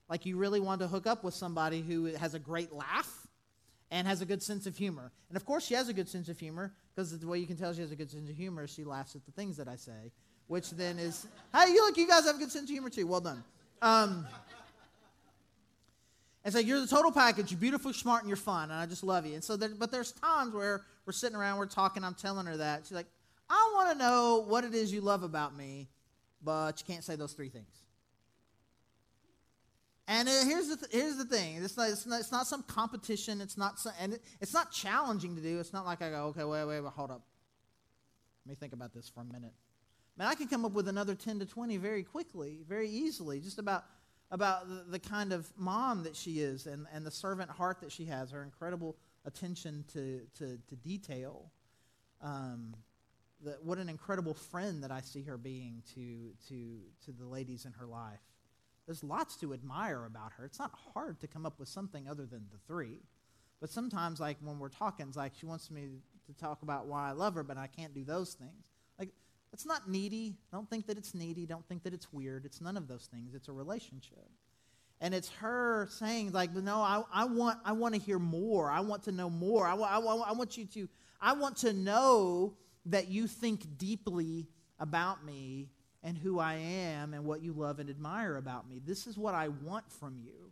like 0.09 0.25
you 0.25 0.37
really 0.37 0.59
want 0.59 0.81
to 0.81 0.87
hook 0.87 1.07
up 1.07 1.23
with 1.23 1.33
somebody 1.33 1.81
who 1.81 2.05
has 2.05 2.33
a 2.33 2.39
great 2.39 2.73
laugh 2.73 3.24
and 3.91 4.07
has 4.07 4.21
a 4.21 4.25
good 4.25 4.41
sense 4.41 4.65
of 4.65 4.77
humor. 4.77 5.11
And 5.29 5.37
of 5.37 5.45
course, 5.45 5.65
she 5.65 5.73
has 5.73 5.89
a 5.89 5.93
good 5.93 6.09
sense 6.09 6.29
of 6.29 6.39
humor 6.39 6.73
because 6.95 7.17
the 7.17 7.27
way 7.27 7.39
you 7.39 7.47
can 7.47 7.57
tell 7.57 7.73
she 7.73 7.81
has 7.81 7.91
a 7.91 7.95
good 7.95 8.11
sense 8.11 8.29
of 8.29 8.35
humor 8.35 8.63
is 8.63 8.73
she 8.73 8.83
laughs 8.83 9.15
at 9.15 9.25
the 9.25 9.31
things 9.31 9.57
that 9.57 9.67
I 9.67 9.75
say, 9.75 10.11
which 10.47 10.71
then 10.71 10.99
is, 10.99 11.27
hey, 11.53 11.71
you 11.71 11.85
look, 11.85 11.97
you 11.97 12.07
guys 12.07 12.25
have 12.25 12.35
a 12.35 12.39
good 12.39 12.51
sense 12.51 12.65
of 12.65 12.69
humor 12.69 12.89
too. 12.89 13.07
Well 13.07 13.21
done. 13.21 13.43
Um, 13.81 14.25
and 16.43 16.53
so 16.53 16.59
you're 16.59 16.79
the 16.79 16.87
total 16.87 17.11
package. 17.11 17.51
You're 17.51 17.59
beautiful, 17.59 17.91
smart, 17.91 18.21
and 18.21 18.29
you're 18.29 18.37
fun, 18.37 18.69
and 18.69 18.79
I 18.79 18.85
just 18.85 19.03
love 19.03 19.25
you. 19.25 19.33
And 19.33 19.43
so, 19.43 19.57
there, 19.57 19.69
but 19.69 19.91
there's 19.91 20.11
times 20.11 20.53
where 20.53 20.83
we're 21.05 21.13
sitting 21.13 21.35
around, 21.35 21.57
we're 21.57 21.65
talking, 21.65 22.03
I'm 22.03 22.13
telling 22.13 22.45
her 22.45 22.57
that 22.57 22.85
she's 22.85 22.95
like, 22.95 23.07
I 23.49 23.71
want 23.75 23.91
to 23.91 23.97
know 23.97 24.45
what 24.47 24.63
it 24.63 24.73
is 24.73 24.93
you 24.93 25.01
love 25.01 25.23
about 25.23 25.55
me, 25.55 25.87
but 26.43 26.79
you 26.79 26.93
can't 26.93 27.03
say 27.03 27.15
those 27.15 27.33
three 27.33 27.49
things. 27.49 27.84
And 30.07 30.29
uh, 30.29 30.31
here's 30.45 30.67
the 30.67 30.77
th- 30.77 30.91
here's 30.91 31.17
the 31.17 31.25
thing. 31.25 31.63
It's 31.63 31.77
not, 31.77 31.89
it's 31.89 32.05
not, 32.05 32.19
it's 32.19 32.31
not 32.31 32.45
some 32.45 32.63
competition. 32.63 33.41
It's 33.41 33.57
not 33.57 33.79
some, 33.79 33.93
and 33.99 34.13
it, 34.13 34.21
it's 34.39 34.53
not 34.53 34.71
challenging 34.71 35.35
to 35.35 35.41
do. 35.41 35.59
It's 35.59 35.73
not 35.73 35.85
like 35.85 36.01
I 36.01 36.09
go, 36.11 36.25
okay, 36.25 36.43
wait, 36.43 36.65
wait, 36.65 36.81
wait, 36.81 36.93
hold 36.93 37.09
up. 37.09 37.23
Let 38.45 38.49
me 38.49 38.55
think 38.55 38.73
about 38.73 38.93
this 38.93 39.09
for 39.09 39.21
a 39.21 39.25
minute. 39.25 39.53
Man, 40.17 40.27
I 40.27 40.35
can 40.35 40.47
come 40.47 40.63
up 40.63 40.73
with 40.73 40.87
another 40.87 41.15
10 41.15 41.39
to 41.39 41.45
20 41.45 41.77
very 41.77 42.03
quickly, 42.03 42.59
very 42.67 42.89
easily, 42.89 43.39
just 43.39 43.57
about 43.57 43.83
about 44.31 44.67
the, 44.67 44.83
the 44.89 44.99
kind 44.99 45.31
of 45.31 45.51
mom 45.55 46.03
that 46.03 46.15
she 46.15 46.39
is 46.39 46.65
and, 46.65 46.87
and 46.93 47.05
the 47.05 47.11
servant 47.11 47.49
heart 47.49 47.79
that 47.81 47.91
she 47.91 48.05
has, 48.05 48.31
her 48.31 48.43
incredible 48.43 48.95
attention 49.25 49.85
to, 49.93 50.21
to, 50.37 50.57
to 50.67 50.75
detail. 50.75 51.51
Um, 52.21 52.75
the, 53.43 53.57
what 53.61 53.77
an 53.77 53.87
incredible 53.87 54.33
friend 54.33 54.83
that 54.83 54.91
I 54.91 55.01
see 55.01 55.23
her 55.23 55.37
being 55.37 55.83
to, 55.93 56.31
to, 56.49 56.77
to 57.05 57.11
the 57.11 57.25
ladies 57.25 57.65
in 57.65 57.73
her 57.73 57.85
life. 57.85 58.19
There's 58.85 59.03
lots 59.03 59.35
to 59.37 59.53
admire 59.53 60.05
about 60.05 60.33
her. 60.37 60.45
It's 60.45 60.59
not 60.59 60.71
hard 60.93 61.19
to 61.21 61.27
come 61.27 61.45
up 61.45 61.59
with 61.59 61.67
something 61.67 62.07
other 62.07 62.25
than 62.25 62.45
the 62.51 62.59
three. 62.67 62.99
But 63.59 63.69
sometimes, 63.69 64.19
like 64.19 64.37
when 64.41 64.59
we're 64.59 64.69
talking, 64.69 65.07
it's 65.07 65.17
like 65.17 65.33
she 65.35 65.45
wants 65.45 65.71
me 65.71 65.87
to 66.27 66.33
talk 66.33 66.61
about 66.61 66.87
why 66.87 67.09
I 67.09 67.11
love 67.13 67.35
her, 67.35 67.43
but 67.43 67.57
I 67.57 67.67
can't 67.67 67.93
do 67.93 68.03
those 68.03 68.33
things. 68.33 68.65
Like, 68.99 69.09
it's 69.53 69.65
not 69.65 69.89
needy. 69.89 70.35
Don't 70.51 70.69
think 70.69 70.87
that 70.87 70.97
it's 70.97 71.15
needy. 71.15 71.45
Don't 71.45 71.67
think 71.67 71.83
that 71.83 71.93
it's 71.93 72.11
weird. 72.11 72.45
It's 72.45 72.61
none 72.61 72.77
of 72.77 72.87
those 72.87 73.07
things. 73.11 73.33
It's 73.33 73.47
a 73.47 73.53
relationship. 73.53 74.29
And 75.01 75.13
it's 75.13 75.29
her 75.29 75.87
saying, 75.91 76.31
like, 76.31 76.53
no, 76.53 76.77
I, 76.77 77.03
I 77.13 77.25
want, 77.25 77.59
I 77.65 77.73
want 77.73 77.95
to 77.95 77.99
hear 77.99 78.19
more. 78.19 78.71
I 78.71 78.79
want 78.79 79.03
to 79.03 79.11
know 79.11 79.29
more. 79.29 79.67
I, 79.67 79.75
I, 79.75 79.97
I 79.97 80.31
want 80.31 80.57
you 80.57 80.65
to, 80.65 80.89
I 81.21 81.33
want 81.33 81.57
to 81.57 81.73
know 81.73 82.53
that 82.85 83.07
you 83.07 83.27
think 83.27 83.77
deeply 83.77 84.47
about 84.79 85.25
me 85.25 85.69
and 86.05 86.17
who 86.17 86.39
I 86.39 86.53
am 86.53 87.13
and 87.13 87.25
what 87.25 87.41
you 87.41 87.51
love 87.51 87.79
and 87.79 87.89
admire 87.89 88.37
about 88.37 88.69
me. 88.69 88.79
This 88.85 89.07
is 89.07 89.17
what 89.17 89.33
I 89.33 89.49
want 89.49 89.91
from 89.91 90.19
you. 90.23 90.51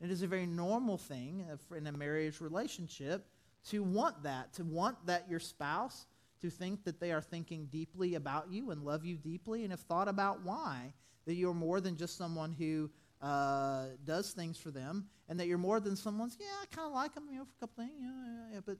It 0.00 0.10
is 0.10 0.22
a 0.22 0.26
very 0.26 0.44
normal 0.44 0.98
thing 0.98 1.46
in 1.74 1.86
a 1.86 1.92
marriage 1.92 2.40
relationship 2.40 3.24
to 3.70 3.82
want 3.82 4.24
that, 4.24 4.52
to 4.54 4.64
want 4.64 5.06
that 5.06 5.30
your 5.30 5.40
spouse 5.40 6.06
to 6.42 6.50
think 6.50 6.84
that 6.84 7.00
they 7.00 7.12
are 7.12 7.20
thinking 7.20 7.66
deeply 7.70 8.16
about 8.16 8.50
you 8.50 8.70
and 8.70 8.84
love 8.84 9.04
you 9.04 9.16
deeply 9.16 9.62
and 9.62 9.72
have 9.72 9.80
thought 9.80 10.08
about 10.08 10.42
why, 10.44 10.92
that 11.26 11.34
you're 11.34 11.54
more 11.54 11.80
than 11.80 11.96
just 11.96 12.16
someone 12.16 12.54
who 12.58 12.90
uh, 13.20 13.86
does 14.04 14.32
things 14.32 14.58
for 14.58 14.70
them, 14.70 15.06
and 15.28 15.38
that 15.40 15.46
you're 15.46 15.58
more 15.58 15.80
than 15.80 15.96
someone's, 15.96 16.36
yeah, 16.40 16.46
I 16.62 16.66
kind 16.74 16.86
of 16.86 16.94
like 16.94 17.14
them, 17.14 17.24
you 17.30 17.38
know, 17.38 17.44
for 17.44 17.54
a 17.58 17.60
couple 17.66 17.84
things, 17.84 17.94
yeah, 18.00 18.54
yeah, 18.54 18.60
but 18.64 18.78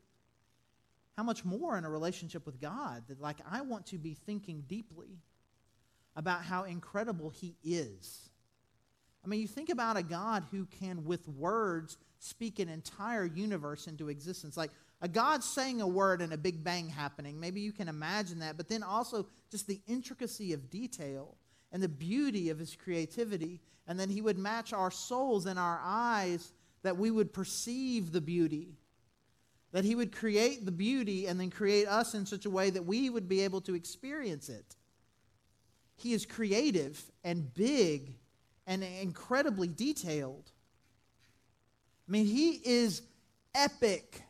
how 1.17 1.25
much 1.25 1.45
more 1.45 1.77
in 1.77 1.85
a 1.85 1.91
relationship 1.91 2.47
with 2.47 2.61
God 2.61 3.03
that, 3.09 3.21
like, 3.21 3.39
I 3.51 3.61
want 3.63 3.87
to 3.87 3.99
be 3.99 4.15
thinking 4.15 4.63
deeply 4.69 5.19
about 6.19 6.43
how 6.43 6.65
incredible 6.65 7.31
He 7.31 7.55
is. 7.63 8.29
I 9.25 9.29
mean, 9.29 9.41
you 9.41 9.47
think 9.47 9.71
about 9.71 9.97
a 9.97 10.03
God 10.03 10.45
who 10.51 10.67
can, 10.67 11.05
with 11.05 11.29
words, 11.29 11.97
speak 12.19 12.59
an 12.59 12.69
entire 12.69 13.25
universe 13.25 13.87
into 13.87 14.09
existence. 14.09 14.57
Like 14.57 14.73
a 15.01 15.07
God 15.07 15.45
saying 15.45 15.81
a 15.81 15.87
word 15.87 16.21
and 16.21 16.33
a 16.33 16.37
big 16.37 16.65
bang 16.65 16.89
happening. 16.89 17.39
Maybe 17.39 17.61
you 17.61 17.71
can 17.71 17.89
imagine 17.89 18.41
that. 18.41 18.57
But 18.57 18.69
then 18.69 18.83
also 18.83 19.27
just 19.51 19.69
the 19.69 19.81
intricacy 19.87 20.53
of 20.53 20.71
detail 20.71 21.37
and 21.71 21.81
the 21.81 21.89
beauty 21.89 22.51
of 22.51 22.59
His 22.59 22.75
creativity. 22.75 23.61
And 23.87 23.99
then 23.99 24.11
He 24.11 24.21
would 24.21 24.39
match 24.39 24.73
our 24.73 24.91
souls 24.91 25.47
and 25.47 25.59
our 25.59 25.81
eyes 25.85 26.53
that 26.83 26.97
we 26.97 27.13
would 27.13 27.33
perceive 27.33 28.11
the 28.11 28.21
beauty. 28.21 28.75
That 29.71 29.85
He 29.85 29.95
would 29.95 30.11
create 30.11 30.65
the 30.65 30.73
beauty 30.73 31.29
and 31.29 31.39
then 31.39 31.51
create 31.51 31.87
us 31.87 32.15
in 32.15 32.27
such 32.27 32.45
a 32.45 32.51
way 32.51 32.71
that 32.71 32.87
we 32.87 33.09
would 33.09 33.29
be 33.29 33.43
able 33.43 33.61
to 33.63 33.77
experience 33.77 34.49
it. 34.49 34.75
He 35.99 36.13
is 36.13 36.25
creative 36.25 37.03
and 37.25 37.53
big 37.55 38.15
and 38.67 38.83
incredibly 38.83 39.69
detailed. 39.69 40.51
I 42.09 42.13
mean, 42.13 42.27
he 42.27 42.61
is 42.65 43.03
epic. 43.55 44.23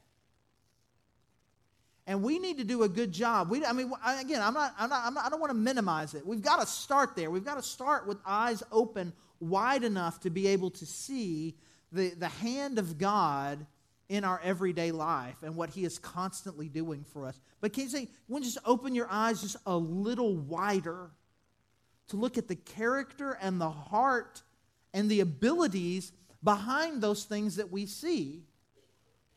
And 2.06 2.22
we 2.22 2.38
need 2.38 2.56
to 2.56 2.64
do 2.64 2.84
a 2.84 2.88
good 2.88 3.12
job. 3.12 3.50
We, 3.50 3.64
I 3.66 3.72
mean, 3.72 3.92
again, 4.06 4.40
I'm 4.40 4.54
not, 4.54 4.74
I'm 4.78 4.88
not, 4.88 5.04
I'm 5.04 5.14
not, 5.14 5.26
I 5.26 5.28
don't 5.28 5.40
want 5.40 5.50
to 5.50 5.58
minimize 5.58 6.14
it. 6.14 6.26
We've 6.26 6.40
got 6.40 6.60
to 6.60 6.66
start 6.66 7.14
there. 7.14 7.30
We've 7.30 7.44
got 7.44 7.56
to 7.56 7.62
start 7.62 8.06
with 8.06 8.16
eyes 8.24 8.62
open 8.72 9.12
wide 9.38 9.84
enough 9.84 10.20
to 10.20 10.30
be 10.30 10.48
able 10.48 10.70
to 10.70 10.86
see 10.86 11.54
the, 11.92 12.10
the 12.10 12.28
hand 12.28 12.78
of 12.78 12.96
God 12.96 13.66
in 14.08 14.24
our 14.24 14.40
everyday 14.42 14.90
life 14.90 15.36
and 15.42 15.54
what 15.54 15.68
He 15.68 15.84
is 15.84 15.98
constantly 15.98 16.68
doing 16.68 17.04
for 17.12 17.26
us. 17.26 17.38
But 17.60 17.74
can 17.74 17.84
you 17.84 17.90
say, 17.90 18.08
you 18.26 18.40
just 18.40 18.58
open 18.64 18.94
your 18.94 19.08
eyes 19.10 19.42
just 19.42 19.56
a 19.66 19.76
little 19.76 20.34
wider 20.34 21.10
to 22.08 22.16
look 22.16 22.38
at 22.38 22.48
the 22.48 22.56
character 22.56 23.38
and 23.40 23.60
the 23.60 23.70
heart 23.70 24.42
and 24.92 25.10
the 25.10 25.20
abilities 25.20 26.12
behind 26.42 27.02
those 27.02 27.24
things 27.24 27.56
that 27.56 27.70
we 27.70 27.86
see. 27.86 28.42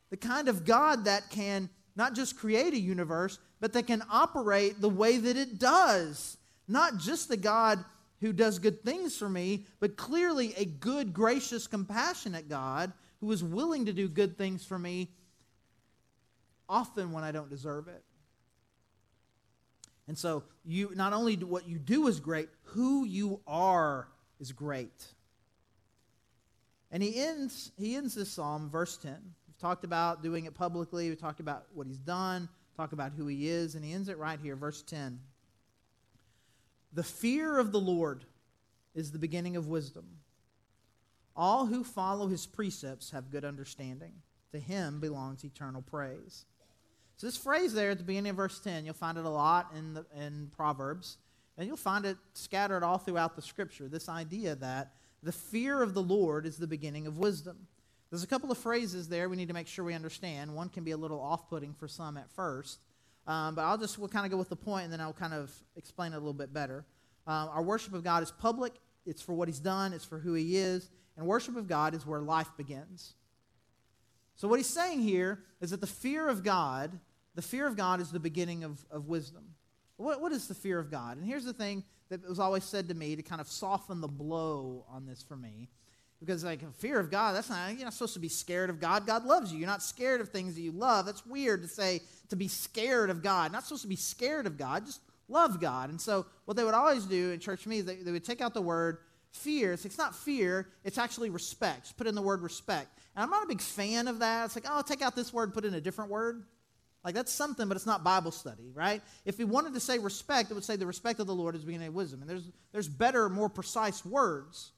The 0.09 0.17
kind 0.17 0.47
of 0.47 0.65
God 0.65 1.05
that 1.05 1.29
can 1.29 1.69
not 1.95 2.15
just 2.15 2.37
create 2.37 2.73
a 2.73 2.79
universe, 2.79 3.39
but 3.59 3.73
that 3.73 3.87
can 3.87 4.03
operate 4.09 4.79
the 4.79 4.89
way 4.89 5.17
that 5.17 5.37
it 5.37 5.59
does. 5.59 6.37
Not 6.67 6.97
just 6.97 7.27
the 7.27 7.37
God 7.37 7.83
who 8.21 8.31
does 8.31 8.59
good 8.59 8.83
things 8.83 9.17
for 9.17 9.27
me, 9.27 9.65
but 9.79 9.97
clearly 9.97 10.53
a 10.55 10.65
good, 10.65 11.13
gracious, 11.13 11.67
compassionate 11.67 12.47
God 12.47 12.93
who 13.19 13.31
is 13.31 13.43
willing 13.43 13.85
to 13.85 13.93
do 13.93 14.07
good 14.07 14.37
things 14.37 14.65
for 14.65 14.79
me 14.79 15.09
often 16.69 17.11
when 17.11 17.23
I 17.23 17.31
don't 17.31 17.49
deserve 17.49 17.87
it. 17.87 18.03
And 20.07 20.17
so 20.17 20.43
you 20.65 20.91
not 20.95 21.13
only 21.13 21.35
what 21.35 21.67
you 21.67 21.79
do 21.79 22.07
is 22.07 22.19
great, 22.19 22.49
who 22.63 23.05
you 23.05 23.39
are 23.47 24.07
is 24.39 24.51
great. 24.51 25.05
And 26.91 27.01
he 27.01 27.21
ends 27.21 27.71
he 27.77 27.95
ends 27.95 28.15
this 28.15 28.31
psalm 28.31 28.69
verse 28.69 28.97
10. 28.97 29.15
We've 29.47 29.57
talked 29.57 29.83
about 29.83 30.23
doing 30.23 30.45
it 30.45 30.53
publicly, 30.53 31.09
we 31.09 31.15
talked 31.15 31.39
about 31.39 31.65
what 31.73 31.87
he's 31.87 31.97
done, 31.97 32.49
talk 32.75 32.91
about 32.91 33.13
who 33.15 33.27
he 33.27 33.47
is, 33.47 33.75
and 33.75 33.85
he 33.85 33.93
ends 33.93 34.09
it 34.09 34.17
right 34.17 34.39
here 34.39 34.55
verse 34.55 34.81
10. 34.81 35.19
The 36.93 37.03
fear 37.03 37.57
of 37.57 37.71
the 37.71 37.79
Lord 37.79 38.25
is 38.93 39.11
the 39.11 39.19
beginning 39.19 39.55
of 39.55 39.67
wisdom. 39.67 40.05
All 41.35 41.65
who 41.65 41.83
follow 41.83 42.27
his 42.27 42.45
precepts 42.45 43.11
have 43.11 43.31
good 43.31 43.45
understanding. 43.45 44.11
To 44.51 44.59
him 44.59 44.99
belongs 44.99 45.45
eternal 45.45 45.81
praise. 45.81 46.45
So, 47.21 47.27
this 47.27 47.37
phrase 47.37 47.71
there 47.71 47.91
at 47.91 47.99
the 47.99 48.03
beginning 48.03 48.31
of 48.31 48.37
verse 48.37 48.59
10, 48.61 48.83
you'll 48.83 48.95
find 48.95 49.15
it 49.15 49.25
a 49.25 49.29
lot 49.29 49.71
in, 49.77 49.93
the, 49.93 50.07
in 50.19 50.49
Proverbs, 50.57 51.19
and 51.55 51.67
you'll 51.67 51.77
find 51.77 52.03
it 52.03 52.17
scattered 52.33 52.81
all 52.81 52.97
throughout 52.97 53.35
the 53.35 53.43
scripture. 53.43 53.87
This 53.87 54.09
idea 54.09 54.55
that 54.55 54.93
the 55.21 55.31
fear 55.31 55.83
of 55.83 55.93
the 55.93 56.01
Lord 56.01 56.47
is 56.47 56.57
the 56.57 56.65
beginning 56.65 57.05
of 57.05 57.19
wisdom. 57.19 57.67
There's 58.09 58.23
a 58.23 58.27
couple 58.27 58.51
of 58.51 58.57
phrases 58.57 59.07
there 59.07 59.29
we 59.29 59.35
need 59.35 59.49
to 59.49 59.53
make 59.53 59.67
sure 59.67 59.85
we 59.85 59.93
understand. 59.93 60.55
One 60.55 60.67
can 60.67 60.83
be 60.83 60.89
a 60.93 60.97
little 60.97 61.21
off 61.21 61.47
putting 61.47 61.75
for 61.75 61.87
some 61.87 62.17
at 62.17 62.27
first, 62.31 62.79
um, 63.27 63.53
but 63.53 63.65
I'll 63.65 63.77
just 63.77 63.99
we'll 63.99 64.09
kind 64.09 64.25
of 64.25 64.31
go 64.31 64.37
with 64.39 64.49
the 64.49 64.55
point 64.55 64.85
and 64.85 64.91
then 64.91 64.99
I'll 64.99 65.13
kind 65.13 65.35
of 65.35 65.53
explain 65.75 66.13
it 66.13 66.15
a 66.15 66.17
little 66.17 66.33
bit 66.33 66.51
better. 66.51 66.87
Um, 67.27 67.49
our 67.53 67.61
worship 67.61 67.93
of 67.93 68.03
God 68.03 68.23
is 68.23 68.31
public, 68.31 68.73
it's 69.05 69.21
for 69.21 69.33
what 69.33 69.47
He's 69.47 69.59
done, 69.59 69.93
it's 69.93 70.05
for 70.05 70.17
who 70.17 70.33
He 70.33 70.57
is, 70.57 70.89
and 71.15 71.27
worship 71.27 71.55
of 71.55 71.67
God 71.67 71.93
is 71.93 72.03
where 72.03 72.19
life 72.19 72.49
begins. 72.57 73.13
So, 74.37 74.47
what 74.47 74.57
He's 74.57 74.65
saying 74.65 75.01
here 75.01 75.43
is 75.59 75.69
that 75.69 75.81
the 75.81 75.85
fear 75.85 76.27
of 76.27 76.43
God, 76.43 76.99
the 77.35 77.41
fear 77.41 77.67
of 77.67 77.77
God 77.77 78.01
is 78.01 78.11
the 78.11 78.19
beginning 78.19 78.63
of, 78.63 78.83
of 78.91 79.07
wisdom. 79.07 79.43
What, 79.97 80.21
what 80.21 80.31
is 80.31 80.47
the 80.47 80.55
fear 80.55 80.79
of 80.79 80.89
God? 80.89 81.17
And 81.17 81.25
here's 81.25 81.45
the 81.45 81.53
thing 81.53 81.83
that 82.09 82.27
was 82.27 82.39
always 82.39 82.63
said 82.63 82.89
to 82.89 82.93
me 82.93 83.15
to 83.15 83.21
kind 83.21 83.39
of 83.39 83.47
soften 83.47 84.01
the 84.01 84.07
blow 84.07 84.85
on 84.89 85.05
this 85.05 85.21
for 85.21 85.35
me. 85.35 85.69
Because, 86.19 86.43
like, 86.43 86.59
fear 86.75 86.99
of 86.99 87.09
God, 87.09 87.35
that's 87.35 87.49
not, 87.49 87.73
you're 87.73 87.83
not 87.83 87.93
supposed 87.93 88.13
to 88.13 88.19
be 88.19 88.29
scared 88.29 88.69
of 88.69 88.79
God. 88.79 89.07
God 89.07 89.25
loves 89.25 89.51
you. 89.51 89.57
You're 89.57 89.67
not 89.67 89.81
scared 89.81 90.21
of 90.21 90.29
things 90.29 90.53
that 90.53 90.61
you 90.61 90.71
love. 90.71 91.07
That's 91.07 91.25
weird 91.25 91.63
to 91.63 91.67
say 91.67 92.01
to 92.29 92.35
be 92.35 92.47
scared 92.47 93.09
of 93.09 93.23
God. 93.23 93.51
Not 93.51 93.63
supposed 93.63 93.81
to 93.83 93.87
be 93.87 93.95
scared 93.95 94.45
of 94.45 94.55
God, 94.55 94.85
just 94.85 95.01
love 95.27 95.59
God. 95.59 95.89
And 95.89 95.99
so, 95.99 96.27
what 96.45 96.57
they 96.57 96.63
would 96.63 96.75
always 96.75 97.05
do 97.05 97.31
in 97.31 97.39
church 97.39 97.65
me 97.65 97.79
is 97.79 97.85
they, 97.85 97.95
they 97.95 98.11
would 98.11 98.23
take 98.23 98.39
out 98.39 98.53
the 98.53 98.61
word 98.61 98.99
fear. 99.31 99.73
It's, 99.73 99.85
it's 99.85 99.97
not 99.97 100.15
fear, 100.15 100.67
it's 100.83 100.99
actually 100.99 101.31
respect. 101.31 101.83
Just 101.83 101.97
put 101.97 102.05
in 102.05 102.13
the 102.13 102.21
word 102.21 102.41
respect. 102.43 102.99
And 103.15 103.23
I'm 103.23 103.31
not 103.31 103.43
a 103.43 103.47
big 103.47 103.61
fan 103.61 104.07
of 104.07 104.19
that. 104.19 104.45
It's 104.45 104.55
like, 104.55 104.65
oh, 104.69 104.83
take 104.85 105.01
out 105.01 105.15
this 105.15 105.33
word, 105.33 105.55
put 105.55 105.65
in 105.65 105.73
a 105.73 105.81
different 105.81 106.11
word. 106.11 106.43
Like 107.03 107.15
that's 107.15 107.31
something, 107.31 107.67
but 107.67 107.75
it's 107.75 107.85
not 107.85 108.03
Bible 108.03 108.31
study, 108.31 108.71
right? 108.73 109.01
If 109.25 109.39
we 109.39 109.45
wanted 109.45 109.73
to 109.73 109.79
say 109.79 109.97
respect, 109.97 110.51
it 110.51 110.53
would 110.53 110.63
say 110.63 110.75
the 110.75 110.85
respect 110.85 111.19
of 111.19 111.27
the 111.27 111.33
Lord 111.33 111.55
is 111.55 111.63
beginning 111.63 111.87
of 111.87 111.95
wisdom. 111.95 112.21
And 112.21 112.29
there's, 112.29 112.47
there's 112.71 112.87
better, 112.87 113.27
more 113.27 113.49
precise 113.49 114.05
words. 114.05 114.71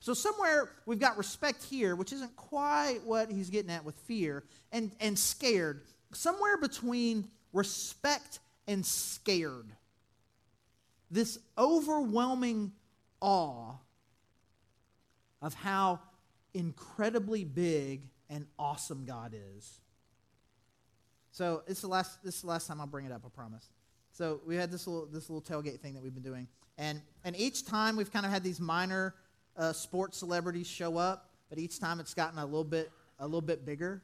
So 0.00 0.14
somewhere 0.14 0.70
we've 0.86 0.98
got 0.98 1.18
respect 1.18 1.62
here, 1.62 1.94
which 1.94 2.12
isn't 2.12 2.34
quite 2.36 3.00
what 3.04 3.30
he's 3.30 3.50
getting 3.50 3.70
at 3.70 3.84
with 3.84 3.94
fear, 3.96 4.44
and, 4.72 4.90
and 5.00 5.18
scared. 5.18 5.82
Somewhere 6.12 6.56
between 6.56 7.28
respect 7.52 8.40
and 8.66 8.84
scared. 8.84 9.66
This 11.10 11.38
overwhelming 11.58 12.72
awe 13.20 13.74
of 15.42 15.52
how 15.52 16.00
incredibly 16.54 17.44
big 17.44 18.08
and 18.30 18.46
awesome 18.58 19.04
God 19.04 19.34
is. 19.56 19.81
So 21.32 21.62
it's 21.66 21.80
the 21.80 21.88
last 21.88 22.22
this 22.22 22.36
is 22.36 22.40
the 22.42 22.48
last 22.48 22.68
time 22.68 22.80
I'll 22.80 22.86
bring 22.86 23.06
it 23.06 23.12
up, 23.12 23.22
I 23.24 23.28
promise. 23.30 23.70
So 24.12 24.40
we 24.46 24.54
had 24.54 24.70
this 24.70 24.86
little 24.86 25.06
this 25.06 25.30
little 25.30 25.42
tailgate 25.42 25.80
thing 25.80 25.94
that 25.94 26.02
we've 26.02 26.14
been 26.14 26.22
doing. 26.22 26.46
And 26.76 27.00
and 27.24 27.34
each 27.36 27.66
time 27.66 27.96
we've 27.96 28.12
kind 28.12 28.26
of 28.26 28.30
had 28.30 28.44
these 28.44 28.60
minor 28.60 29.14
uh, 29.56 29.72
sports 29.72 30.18
celebrities 30.18 30.66
show 30.66 30.98
up, 30.98 31.30
but 31.48 31.58
each 31.58 31.80
time 31.80 32.00
it's 32.00 32.12
gotten 32.12 32.38
a 32.38 32.44
little 32.44 32.64
bit 32.64 32.92
a 33.18 33.24
little 33.24 33.40
bit 33.40 33.64
bigger. 33.64 34.02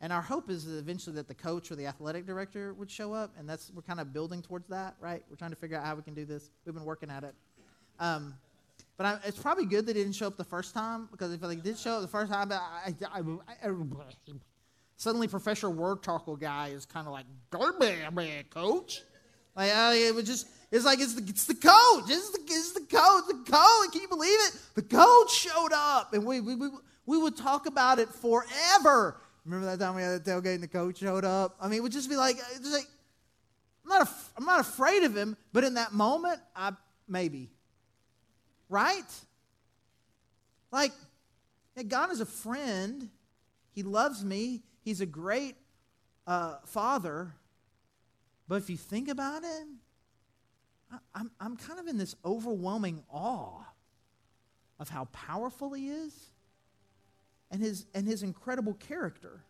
And 0.00 0.12
our 0.12 0.20
hope 0.20 0.50
is 0.50 0.66
that 0.66 0.76
eventually 0.76 1.16
that 1.16 1.28
the 1.28 1.34
coach 1.34 1.70
or 1.70 1.76
the 1.76 1.86
athletic 1.86 2.26
director 2.26 2.74
would 2.74 2.90
show 2.90 3.14
up, 3.14 3.32
and 3.38 3.48
that's 3.48 3.70
we're 3.72 3.82
kind 3.82 4.00
of 4.00 4.12
building 4.12 4.42
towards 4.42 4.68
that, 4.68 4.96
right? 5.00 5.22
We're 5.30 5.36
trying 5.36 5.52
to 5.52 5.56
figure 5.56 5.78
out 5.78 5.84
how 5.84 5.94
we 5.94 6.02
can 6.02 6.14
do 6.14 6.24
this. 6.24 6.50
We've 6.64 6.74
been 6.74 6.84
working 6.84 7.10
at 7.10 7.22
it. 7.22 7.34
Um, 8.00 8.34
but 8.96 9.06
I, 9.06 9.18
it's 9.24 9.38
probably 9.38 9.66
good 9.66 9.86
they 9.86 9.92
didn't 9.92 10.14
show 10.14 10.26
up 10.26 10.36
the 10.36 10.44
first 10.44 10.74
time 10.74 11.08
because 11.12 11.32
if 11.32 11.40
they 11.40 11.56
did 11.56 11.78
show 11.78 11.92
up 11.92 12.02
the 12.02 12.08
first 12.08 12.32
time, 12.32 12.50
I, 12.50 12.92
I, 13.12 13.20
I, 13.62 13.68
suddenly 14.96 15.28
Professor 15.28 15.70
Word 15.70 16.02
Talkle 16.02 16.38
guy 16.38 16.68
is 16.68 16.86
kind 16.86 17.06
of 17.06 17.12
like, 17.12 17.26
"Go 17.50 17.72
man, 17.78 18.44
coach." 18.50 19.02
Like 19.54 19.70
uh, 19.74 19.92
it 19.94 20.14
was 20.14 20.24
just 20.26 20.48
it's 20.70 20.84
like 20.84 21.00
it's 21.00 21.14
the 21.14 21.22
it's 21.22 21.46
the 21.46 21.54
coach. 21.54 22.04
It's 22.08 22.30
the 22.30 22.40
it's 22.42 22.72
the 22.72 22.80
coach. 22.80 23.24
The 23.28 23.50
coach. 23.50 23.92
Can 23.92 24.02
you 24.02 24.08
believe 24.08 24.38
it? 24.48 24.58
The 24.74 24.82
coach 24.82 25.32
showed 25.32 25.72
up, 25.72 26.12
and 26.12 26.24
we 26.26 26.40
we 26.40 26.54
we, 26.54 26.68
we 27.06 27.18
would 27.18 27.36
talk 27.36 27.66
about 27.66 27.98
it 27.98 28.08
forever. 28.08 29.20
Remember 29.44 29.66
that 29.66 29.78
time 29.78 29.94
we 29.94 30.02
had 30.02 30.20
a 30.20 30.20
tailgate 30.20 30.54
and 30.54 30.62
the 30.62 30.68
coach 30.68 30.98
showed 30.98 31.24
up? 31.24 31.56
I 31.60 31.68
mean, 31.68 31.78
it 31.78 31.82
would 31.82 31.92
just 31.92 32.10
be 32.10 32.16
like, 32.16 32.36
just 32.36 32.72
like 32.72 32.88
I'm 33.84 33.90
not 33.90 34.02
af- 34.02 34.32
I'm 34.36 34.44
not 34.44 34.60
afraid 34.60 35.04
of 35.04 35.16
him, 35.16 35.36
but 35.52 35.64
in 35.64 35.74
that 35.74 35.92
moment, 35.92 36.40
I 36.54 36.72
maybe 37.08 37.50
right. 38.68 39.04
Like 40.72 40.92
God 41.88 42.10
is 42.10 42.20
a 42.20 42.26
friend. 42.26 43.08
He 43.70 43.82
loves 43.82 44.24
me. 44.24 44.62
He's 44.86 45.00
a 45.00 45.06
great 45.06 45.56
uh, 46.28 46.58
father. 46.64 47.34
But 48.46 48.62
if 48.62 48.70
you 48.70 48.76
think 48.76 49.08
about 49.08 49.42
it, 49.42 49.66
I'm, 51.12 51.32
I'm 51.40 51.56
kind 51.56 51.80
of 51.80 51.88
in 51.88 51.98
this 51.98 52.14
overwhelming 52.24 53.02
awe 53.10 53.64
of 54.78 54.88
how 54.88 55.06
powerful 55.06 55.72
he 55.72 55.88
is 55.88 56.14
and 57.50 57.60
his, 57.60 57.84
and 57.94 58.06
his 58.06 58.22
incredible 58.22 58.74
character. 58.74 59.42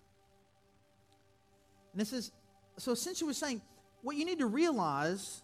And 1.93 2.01
this 2.01 2.15
is, 2.15 2.33
so 2.79 2.93
essentially, 2.93 3.29
we're 3.29 3.35
saying 3.35 3.61
what 4.01 4.17
you 4.17 4.25
need 4.25 4.39
to 4.39 4.47
realize 4.47 5.43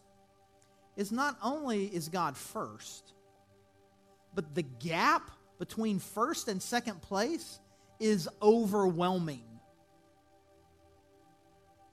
is 0.96 1.12
not 1.12 1.37
only 1.42 1.85
is 1.85 2.09
God 2.09 2.35
first, 2.38 3.12
but 4.35 4.55
the 4.55 4.62
gap 4.62 5.31
between 5.59 5.98
first 5.98 6.48
and 6.48 6.62
second 6.62 7.02
place 7.02 7.61
is 8.00 8.26
overwhelming. 8.40 9.51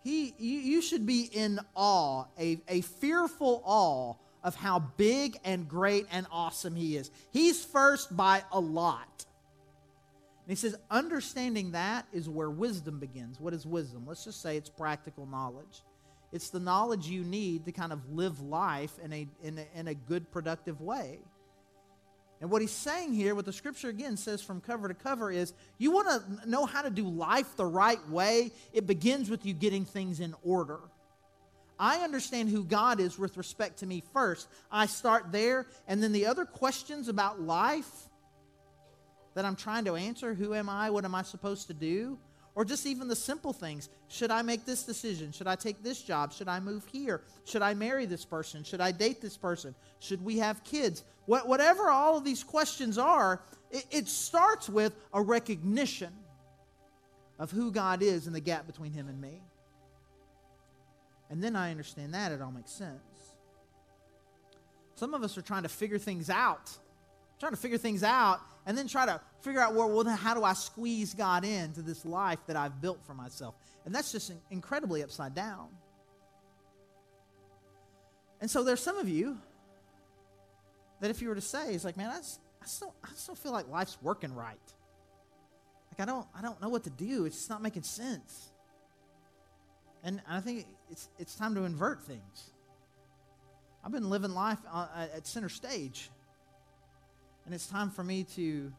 He, 0.10 0.34
you, 0.40 0.60
you 0.60 0.82
should 0.82 1.06
be 1.06 1.30
in 1.32 1.60
awe, 1.76 2.26
a, 2.40 2.60
a 2.68 2.82
fearful 2.82 3.62
awe 3.64 4.16
of 4.44 4.56
how 4.56 4.80
big 4.98 5.38
and 5.46 5.70
great 5.70 6.08
and 6.12 6.26
awesome 6.32 6.76
He 6.76 6.98
is. 6.98 7.12
He's 7.32 7.64
first 7.64 8.18
by 8.18 8.44
a 8.52 8.60
lot. 8.60 9.26
And 10.46 10.50
He 10.50 10.56
says, 10.56 10.76
understanding 10.90 11.74
that 11.74 12.08
is 12.12 12.28
where 12.28 12.50
wisdom 12.50 12.98
begins. 12.98 13.40
What 13.40 13.54
is 13.54 13.68
wisdom? 13.68 14.06
Let's 14.08 14.24
just 14.26 14.42
say 14.42 14.58
it's 14.58 14.70
practical 14.70 15.28
knowledge. 15.28 15.84
It's 16.32 16.50
the 16.50 16.60
knowledge 16.60 17.06
you 17.06 17.24
need 17.24 17.66
to 17.66 17.72
kind 17.72 17.94
of 17.94 18.12
live 18.12 18.42
life 18.42 18.94
in 19.04 19.14
a, 19.14 19.28
in 19.44 19.60
a, 19.60 19.80
in 19.80 19.88
a 19.90 19.94
good, 19.94 20.32
productive 20.32 20.82
way. 20.82 21.20
And 22.42 22.50
what 22.50 22.62
he's 22.62 22.72
saying 22.72 23.14
here, 23.14 23.36
what 23.36 23.46
the 23.46 23.54
scripture 23.54 23.90
again 23.90 24.16
says 24.16 24.42
from 24.42 24.62
cover 24.62 24.88
to 24.88 24.94
cover, 24.94 25.30
is 25.30 25.54
you 25.78 25.92
want 25.92 26.08
to 26.08 26.50
know 26.50 26.66
how 26.66 26.82
to 26.82 26.90
do 26.90 27.04
life 27.04 27.56
the 27.58 27.66
right 27.66 28.08
way, 28.10 28.52
it 28.72 28.88
begins 28.88 29.30
with 29.30 29.46
you 29.46 29.54
getting 29.54 29.84
things 29.84 30.20
in 30.22 30.34
order. 30.44 30.80
I 31.78 31.98
understand 31.98 32.50
who 32.50 32.64
God 32.64 33.00
is 33.00 33.18
with 33.18 33.38
respect 33.38 33.80
to 33.80 33.86
me 33.86 34.04
first. 34.14 34.48
I 34.72 34.86
start 34.86 35.32
there, 35.32 35.68
and 35.88 36.02
then 36.02 36.12
the 36.12 36.26
other 36.28 36.46
questions 36.46 37.08
about 37.08 37.42
life 37.42 37.90
that 39.34 39.46
I'm 39.46 39.56
trying 39.56 39.86
to 39.86 39.96
answer 39.96 40.34
who 40.34 40.54
am 40.54 40.70
I? 40.70 40.90
What 40.90 41.06
am 41.06 41.16
I 41.16 41.24
supposed 41.24 41.68
to 41.68 41.74
do? 41.74 42.20
Or 42.60 42.66
just 42.66 42.86
even 42.86 43.08
the 43.08 43.16
simple 43.16 43.54
things. 43.54 43.88
Should 44.10 44.32
I 44.32 44.42
make 44.42 44.66
this 44.66 44.84
decision? 44.84 45.32
Should 45.32 45.48
I 45.48 45.56
take 45.56 45.82
this 45.82 46.02
job? 46.02 46.34
Should 46.34 46.50
I 46.50 46.60
move 46.60 46.86
here? 46.92 47.22
Should 47.46 47.62
I 47.62 47.74
marry 47.74 48.06
this 48.06 48.26
person? 48.26 48.66
Should 48.66 48.82
I 48.82 48.92
date 48.92 49.22
this 49.22 49.38
person? 49.38 49.74
Should 50.00 50.22
we 50.22 50.40
have 50.40 50.62
kids? 50.66 51.06
What, 51.26 51.48
whatever 51.48 51.90
all 51.90 52.18
of 52.18 52.26
these 52.26 52.44
questions 52.44 52.98
are, 52.98 53.42
it, 53.72 53.86
it 53.92 54.08
starts 54.10 54.68
with 54.68 54.94
a 55.14 55.22
recognition 55.22 56.12
of 57.40 57.50
who 57.50 57.72
God 57.72 58.02
is 58.04 58.28
and 58.28 58.36
the 58.36 58.42
gap 58.42 58.68
between 58.68 58.92
Him 58.92 59.08
and 59.08 59.22
me. 59.22 59.42
And 61.30 61.42
then 61.42 61.56
I 61.56 61.72
understand 61.72 62.14
that, 62.14 62.34
it 62.34 62.42
all 62.42 62.52
makes 62.52 62.72
sense. 62.72 63.00
Some 64.96 65.14
of 65.14 65.24
us 65.24 65.38
are 65.38 65.42
trying 65.42 65.64
to 65.64 65.70
figure 65.70 65.98
things 65.98 66.30
out, 66.30 66.70
trying 67.40 67.54
to 67.54 67.58
figure 67.58 67.78
things 67.78 68.04
out, 68.04 68.40
and 68.66 68.78
then 68.78 68.88
try 68.88 69.06
to 69.06 69.20
figure 69.42 69.62
out, 69.62 69.74
where, 69.74 69.88
well, 69.88 70.04
well 70.04 70.16
how 70.16 70.34
do 70.34 70.44
I 70.44 70.54
squeeze 70.54 71.14
God 71.14 71.46
into 71.46 71.82
this 71.82 72.06
life 72.06 72.40
that 72.48 72.56
I've 72.56 72.82
built 72.82 73.00
for 73.06 73.14
myself? 73.14 73.56
And 73.86 73.96
that's 73.96 74.12
just 74.12 74.32
incredibly 74.52 75.04
upside 75.04 75.34
down. 75.34 75.70
And 78.42 78.50
so 78.50 78.64
there's 78.64 78.82
some 78.82 78.98
of 78.98 79.10
you 79.10 79.38
that 81.00 81.10
if 81.10 81.22
you 81.22 81.30
were 81.30 81.36
to 81.36 81.42
say, 81.42 81.74
it's 81.74 81.86
like, 81.86 81.98
man, 81.98 82.10
I, 82.10 82.18
just, 82.18 82.40
I, 82.62 82.66
still, 82.66 82.94
I 83.04 83.10
still 83.16 83.36
feel 83.36 83.52
like 83.52 83.70
life's 83.70 83.98
working 84.02 84.34
right. 84.34 84.58
Like, 85.92 86.02
I 86.02 86.06
don't, 86.06 86.28
I 86.38 86.42
don't 86.42 86.62
know 86.62 86.70
what 86.70 86.84
to 86.84 86.90
do. 86.90 87.26
It's 87.26 87.38
just 87.38 87.50
not 87.50 87.62
making 87.62 87.84
sense. 87.84 88.52
And 90.04 90.22
I 90.30 90.40
think 90.40 90.66
it's, 90.90 91.10
it's 91.18 91.36
time 91.36 91.56
to 91.56 91.64
invert 91.64 92.04
things. 92.04 92.52
I've 93.84 93.92
been 93.92 94.10
living 94.10 94.32
life 94.32 94.60
uh, 94.72 94.88
at 95.14 95.26
center 95.26 95.50
stage. 95.50 96.10
And 97.50 97.56
it's 97.56 97.66
time 97.66 97.90
for 97.90 98.04
me 98.04 98.26
to 98.36 98.72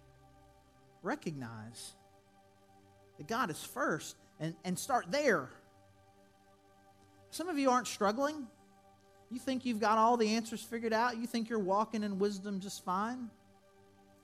recognize 1.03 1.91
that 3.19 3.27
God 3.27 3.51
is 3.51 3.61
first 3.61 4.15
and, 4.39 4.55
and 4.65 4.79
start 4.79 5.07
there. 5.11 5.51
Some 7.31 7.49
of 7.49 7.59
you 7.59 7.69
aren't 7.69 7.89
struggling 7.89 8.47
You 9.31 9.39
think 9.39 9.65
you've 9.65 9.81
got 9.81 9.97
all 9.97 10.17
the 10.17 10.35
answers 10.35 10.61
figured 10.61 10.93
out? 10.93 11.17
You 11.17 11.27
think 11.27 11.49
you're 11.49 11.61
walking 11.61 12.03
in 12.03 12.19
wisdom 12.19 12.61
just 12.61 12.85
fine? 12.85 13.31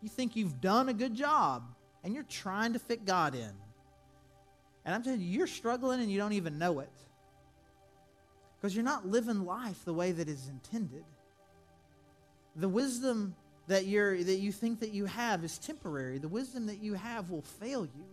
You 0.02 0.08
think 0.08 0.34
you've 0.34 0.60
done 0.60 0.88
a 0.88 0.94
good 0.94 1.14
job 1.14 1.62
and 2.02 2.12
you're 2.12 2.24
trying 2.24 2.72
to 2.72 2.78
fit 2.80 3.04
God 3.04 3.34
in. 3.34 3.52
And 4.84 4.94
I'm 4.94 5.02
telling 5.02 5.20
you, 5.20 5.26
you're 5.26 5.46
struggling 5.46 6.00
and 6.00 6.10
you 6.10 6.18
don't 6.18 6.32
even 6.32 6.58
know 6.58 6.80
it. 6.80 6.90
Because 8.56 8.74
you're 8.74 8.84
not 8.84 9.06
living 9.06 9.44
life 9.44 9.84
the 9.84 9.94
way 9.94 10.12
that 10.12 10.28
is 10.28 10.48
intended. 10.48 11.04
The 12.56 12.68
wisdom 12.68 13.34
that 13.68 13.86
you're 13.86 14.22
that 14.22 14.36
you 14.36 14.52
think 14.52 14.80
that 14.80 14.92
you 14.92 15.06
have 15.06 15.44
is 15.44 15.58
temporary. 15.58 16.18
The 16.18 16.28
wisdom 16.28 16.66
that 16.66 16.82
you 16.82 16.94
have 16.94 17.30
will 17.30 17.42
fail 17.42 17.84
you. 17.84 18.04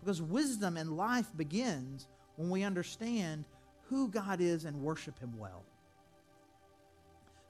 Because 0.00 0.22
wisdom 0.22 0.76
and 0.76 0.96
life 0.96 1.26
begins 1.36 2.06
when 2.36 2.48
we 2.50 2.62
understand 2.62 3.44
who 3.88 4.08
God 4.08 4.40
is 4.40 4.64
and 4.64 4.80
worship 4.80 5.18
him 5.18 5.36
well. 5.38 5.62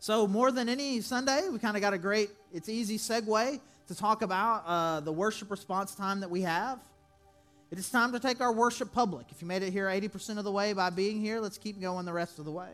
So, 0.01 0.27
more 0.27 0.51
than 0.51 0.69
any 0.69 1.01
Sunday, 1.03 1.49
we 1.53 1.59
kind 1.59 1.77
of 1.77 1.83
got 1.83 1.93
a 1.93 1.99
great, 1.99 2.31
it's 2.53 2.69
easy 2.69 2.97
segue 2.97 3.61
to 3.87 3.95
talk 3.95 4.23
about 4.23 4.65
uh, 4.67 5.01
the 5.01 5.13
worship 5.13 5.51
response 5.51 5.95
time 5.95 6.21
that 6.21 6.31
we 6.31 6.41
have. 6.41 6.81
It 7.71 7.79
is 7.79 7.89
time 7.91 8.11
to 8.13 8.19
take 8.19 8.41
our 8.41 8.53
worship 8.53 8.93
public. 8.93 9.27
If 9.31 9.43
you 9.43 9.47
made 9.47 9.63
it 9.63 9.73
here 9.73 9.87
80% 9.87 10.39
of 10.39 10.45
the 10.45 10.51
way 10.51 10.73
by 10.73 10.91
being 10.91 11.21
here, 11.21 11.39
let's 11.39 11.59
keep 11.59 11.81
going 11.81 12.07
the 12.07 12.13
rest 12.13 12.39
of 12.39 12.47
the 12.47 12.51
way. 12.51 12.71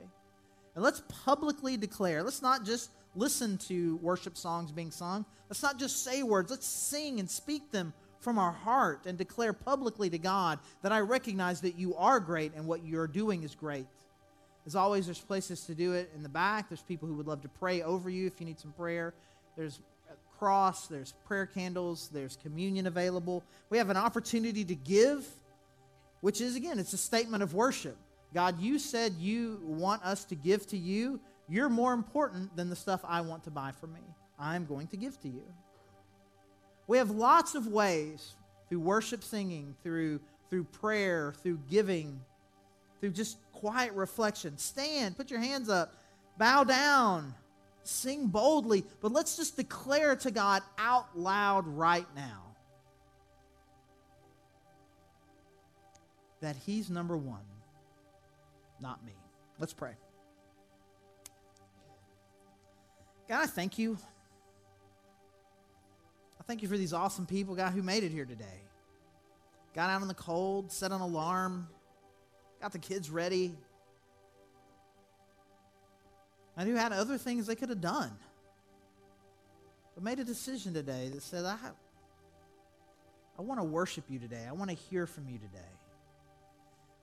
And 0.74 0.84
let's 0.84 1.02
publicly 1.24 1.76
declare. 1.76 2.22
Let's 2.22 2.42
not 2.42 2.64
just 2.64 2.90
listen 3.16 3.58
to 3.58 3.96
worship 3.96 4.36
songs 4.36 4.70
being 4.70 4.90
sung. 4.90 5.24
Let's 5.48 5.62
not 5.62 5.78
just 5.78 6.04
say 6.04 6.22
words. 6.22 6.50
Let's 6.50 6.66
sing 6.66 7.18
and 7.18 7.28
speak 7.28 7.72
them 7.72 7.92
from 8.20 8.38
our 8.38 8.52
heart 8.52 9.06
and 9.06 9.16
declare 9.16 9.52
publicly 9.52 10.10
to 10.10 10.18
God 10.18 10.58
that 10.82 10.92
I 10.92 11.00
recognize 11.00 11.60
that 11.62 11.78
you 11.78 11.94
are 11.96 12.20
great 12.20 12.54
and 12.54 12.66
what 12.66 12.84
you're 12.84 13.06
doing 13.06 13.42
is 13.42 13.54
great. 13.54 13.86
As 14.66 14.74
always, 14.74 15.06
there's 15.06 15.20
places 15.20 15.62
to 15.66 15.74
do 15.74 15.92
it 15.92 16.10
in 16.14 16.22
the 16.22 16.28
back. 16.28 16.68
There's 16.68 16.82
people 16.82 17.06
who 17.06 17.14
would 17.14 17.28
love 17.28 17.42
to 17.42 17.48
pray 17.48 17.82
over 17.82 18.10
you 18.10 18.26
if 18.26 18.40
you 18.40 18.46
need 18.46 18.58
some 18.58 18.72
prayer. 18.72 19.14
There's 19.56 19.80
a 20.10 20.38
cross, 20.38 20.88
there's 20.88 21.12
prayer 21.24 21.46
candles, 21.46 22.10
there's 22.12 22.36
communion 22.36 22.88
available. 22.88 23.44
We 23.70 23.78
have 23.78 23.90
an 23.90 23.96
opportunity 23.96 24.64
to 24.64 24.74
give, 24.74 25.24
which 26.20 26.40
is, 26.40 26.56
again, 26.56 26.80
it's 26.80 26.92
a 26.92 26.98
statement 26.98 27.44
of 27.44 27.54
worship. 27.54 27.96
God, 28.34 28.60
you 28.60 28.80
said 28.80 29.14
you 29.20 29.60
want 29.62 30.02
us 30.04 30.24
to 30.24 30.34
give 30.34 30.66
to 30.68 30.76
you. 30.76 31.20
You're 31.48 31.68
more 31.68 31.92
important 31.92 32.56
than 32.56 32.70
the 32.70 32.76
stuff 32.76 33.00
I 33.04 33.20
want 33.20 33.44
to 33.44 33.50
buy 33.50 33.72
for 33.72 33.86
me. 33.86 34.00
I'm 34.38 34.66
going 34.66 34.88
to 34.88 34.96
give 34.96 35.20
to 35.20 35.28
you. 35.28 35.44
We 36.86 36.98
have 36.98 37.10
lots 37.10 37.54
of 37.54 37.66
ways 37.66 38.34
through 38.68 38.80
worship 38.80 39.22
singing, 39.22 39.74
through, 39.82 40.20
through 40.50 40.64
prayer, 40.64 41.34
through 41.42 41.60
giving, 41.70 42.20
through 43.00 43.10
just 43.10 43.38
quiet 43.52 43.92
reflection. 43.94 44.58
Stand, 44.58 45.16
put 45.16 45.30
your 45.30 45.40
hands 45.40 45.68
up, 45.68 45.94
bow 46.38 46.64
down, 46.64 47.34
sing 47.82 48.26
boldly, 48.26 48.84
but 49.00 49.12
let's 49.12 49.36
just 49.36 49.56
declare 49.56 50.16
to 50.16 50.30
God 50.30 50.62
out 50.78 51.16
loud 51.16 51.66
right 51.66 52.06
now 52.14 52.42
that 56.40 56.56
He's 56.66 56.90
number 56.90 57.16
one, 57.16 57.44
not 58.80 59.04
me. 59.04 59.12
Let's 59.58 59.72
pray. 59.72 59.92
God, 63.28 63.42
I 63.42 63.46
thank 63.46 63.78
you. 63.78 63.98
I 66.38 66.44
thank 66.44 66.62
you 66.62 66.68
for 66.68 66.76
these 66.76 66.92
awesome 66.92 67.26
people, 67.26 67.54
God, 67.56 67.72
who 67.72 67.82
made 67.82 68.04
it 68.04 68.12
here 68.12 68.24
today. 68.24 68.60
Got 69.74 69.90
out 69.90 70.00
in 70.02 70.08
the 70.08 70.14
cold, 70.14 70.70
set 70.70 70.92
an 70.92 71.00
alarm, 71.00 71.66
got 72.62 72.72
the 72.72 72.78
kids 72.78 73.10
ready, 73.10 73.52
and 76.56 76.68
who 76.68 76.76
had 76.76 76.92
other 76.92 77.18
things 77.18 77.46
they 77.46 77.56
could 77.56 77.68
have 77.68 77.80
done. 77.80 78.12
But 79.94 80.04
made 80.04 80.18
a 80.18 80.24
decision 80.24 80.72
today 80.72 81.10
that 81.12 81.22
said, 81.22 81.44
I, 81.44 81.56
I 83.38 83.42
want 83.42 83.60
to 83.60 83.64
worship 83.64 84.04
you 84.08 84.18
today. 84.18 84.44
I 84.48 84.52
want 84.52 84.70
to 84.70 84.76
hear 84.76 85.06
from 85.06 85.28
you 85.28 85.38
today. 85.38 85.58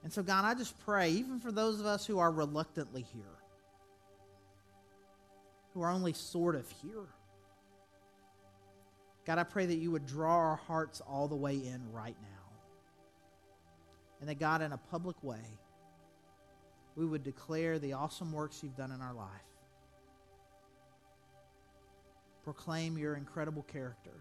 And 0.02 0.12
so, 0.12 0.22
God, 0.22 0.44
I 0.44 0.54
just 0.54 0.78
pray, 0.84 1.10
even 1.10 1.38
for 1.38 1.52
those 1.52 1.80
of 1.80 1.86
us 1.86 2.06
who 2.06 2.18
are 2.18 2.30
reluctantly 2.30 3.04
here, 3.12 3.22
who 5.74 5.82
are 5.82 5.90
only 5.90 6.12
sort 6.12 6.54
of 6.54 6.70
here, 6.82 7.08
God, 9.26 9.38
I 9.38 9.44
pray 9.44 9.66
that 9.66 9.76
you 9.76 9.90
would 9.90 10.06
draw 10.06 10.36
our 10.36 10.56
hearts 10.56 11.00
all 11.00 11.28
the 11.28 11.36
way 11.36 11.54
in 11.54 11.80
right 11.92 12.16
now. 12.22 12.28
And 14.20 14.28
that, 14.28 14.38
God, 14.38 14.62
in 14.62 14.72
a 14.72 14.76
public 14.76 15.22
way, 15.22 15.58
we 16.94 17.04
would 17.04 17.22
declare 17.22 17.78
the 17.78 17.94
awesome 17.94 18.32
works 18.32 18.62
you've 18.62 18.76
done 18.76 18.92
in 18.92 19.00
our 19.00 19.14
life. 19.14 19.28
Proclaim 22.44 22.98
your 22.98 23.16
incredible 23.16 23.62
character. 23.62 24.20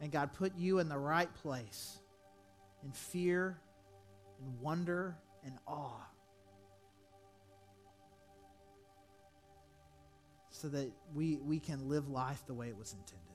And 0.00 0.10
God, 0.10 0.32
put 0.32 0.56
you 0.56 0.78
in 0.78 0.88
the 0.88 0.98
right 0.98 1.32
place 1.42 1.98
in 2.84 2.92
fear, 2.92 3.58
in 4.40 4.60
wonder, 4.60 5.16
and 5.44 5.58
awe. 5.66 6.06
So 10.60 10.68
that 10.68 10.90
we, 11.14 11.36
we 11.36 11.58
can 11.58 11.88
live 11.88 12.08
life 12.10 12.42
the 12.46 12.52
way 12.52 12.68
it 12.68 12.76
was 12.76 12.92
intended. 12.92 13.26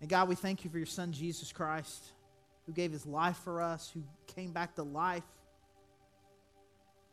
And 0.00 0.10
God, 0.10 0.28
we 0.28 0.34
thank 0.34 0.64
you 0.64 0.70
for 0.70 0.78
your 0.78 0.86
Son, 0.86 1.12
Jesus 1.12 1.52
Christ, 1.52 2.12
who 2.66 2.72
gave 2.72 2.90
his 2.90 3.06
life 3.06 3.36
for 3.44 3.62
us, 3.62 3.88
who 3.94 4.02
came 4.26 4.50
back 4.50 4.74
to 4.74 4.82
life 4.82 5.22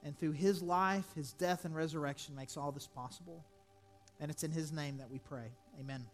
and 0.04 0.18
through 0.18 0.32
his 0.32 0.64
life, 0.64 1.06
his 1.16 1.34
death, 1.34 1.66
and 1.66 1.76
resurrection 1.76 2.36
makes 2.36 2.58
all 2.58 2.72
this 2.72 2.88
possible. 2.88 3.46
And 4.20 4.32
it's 4.32 4.44
in 4.44 4.52
his 4.52 4.72
name 4.72 4.98
that 4.98 5.12
we 5.12 5.20
pray. 5.20 5.52
Amen. 5.80 6.06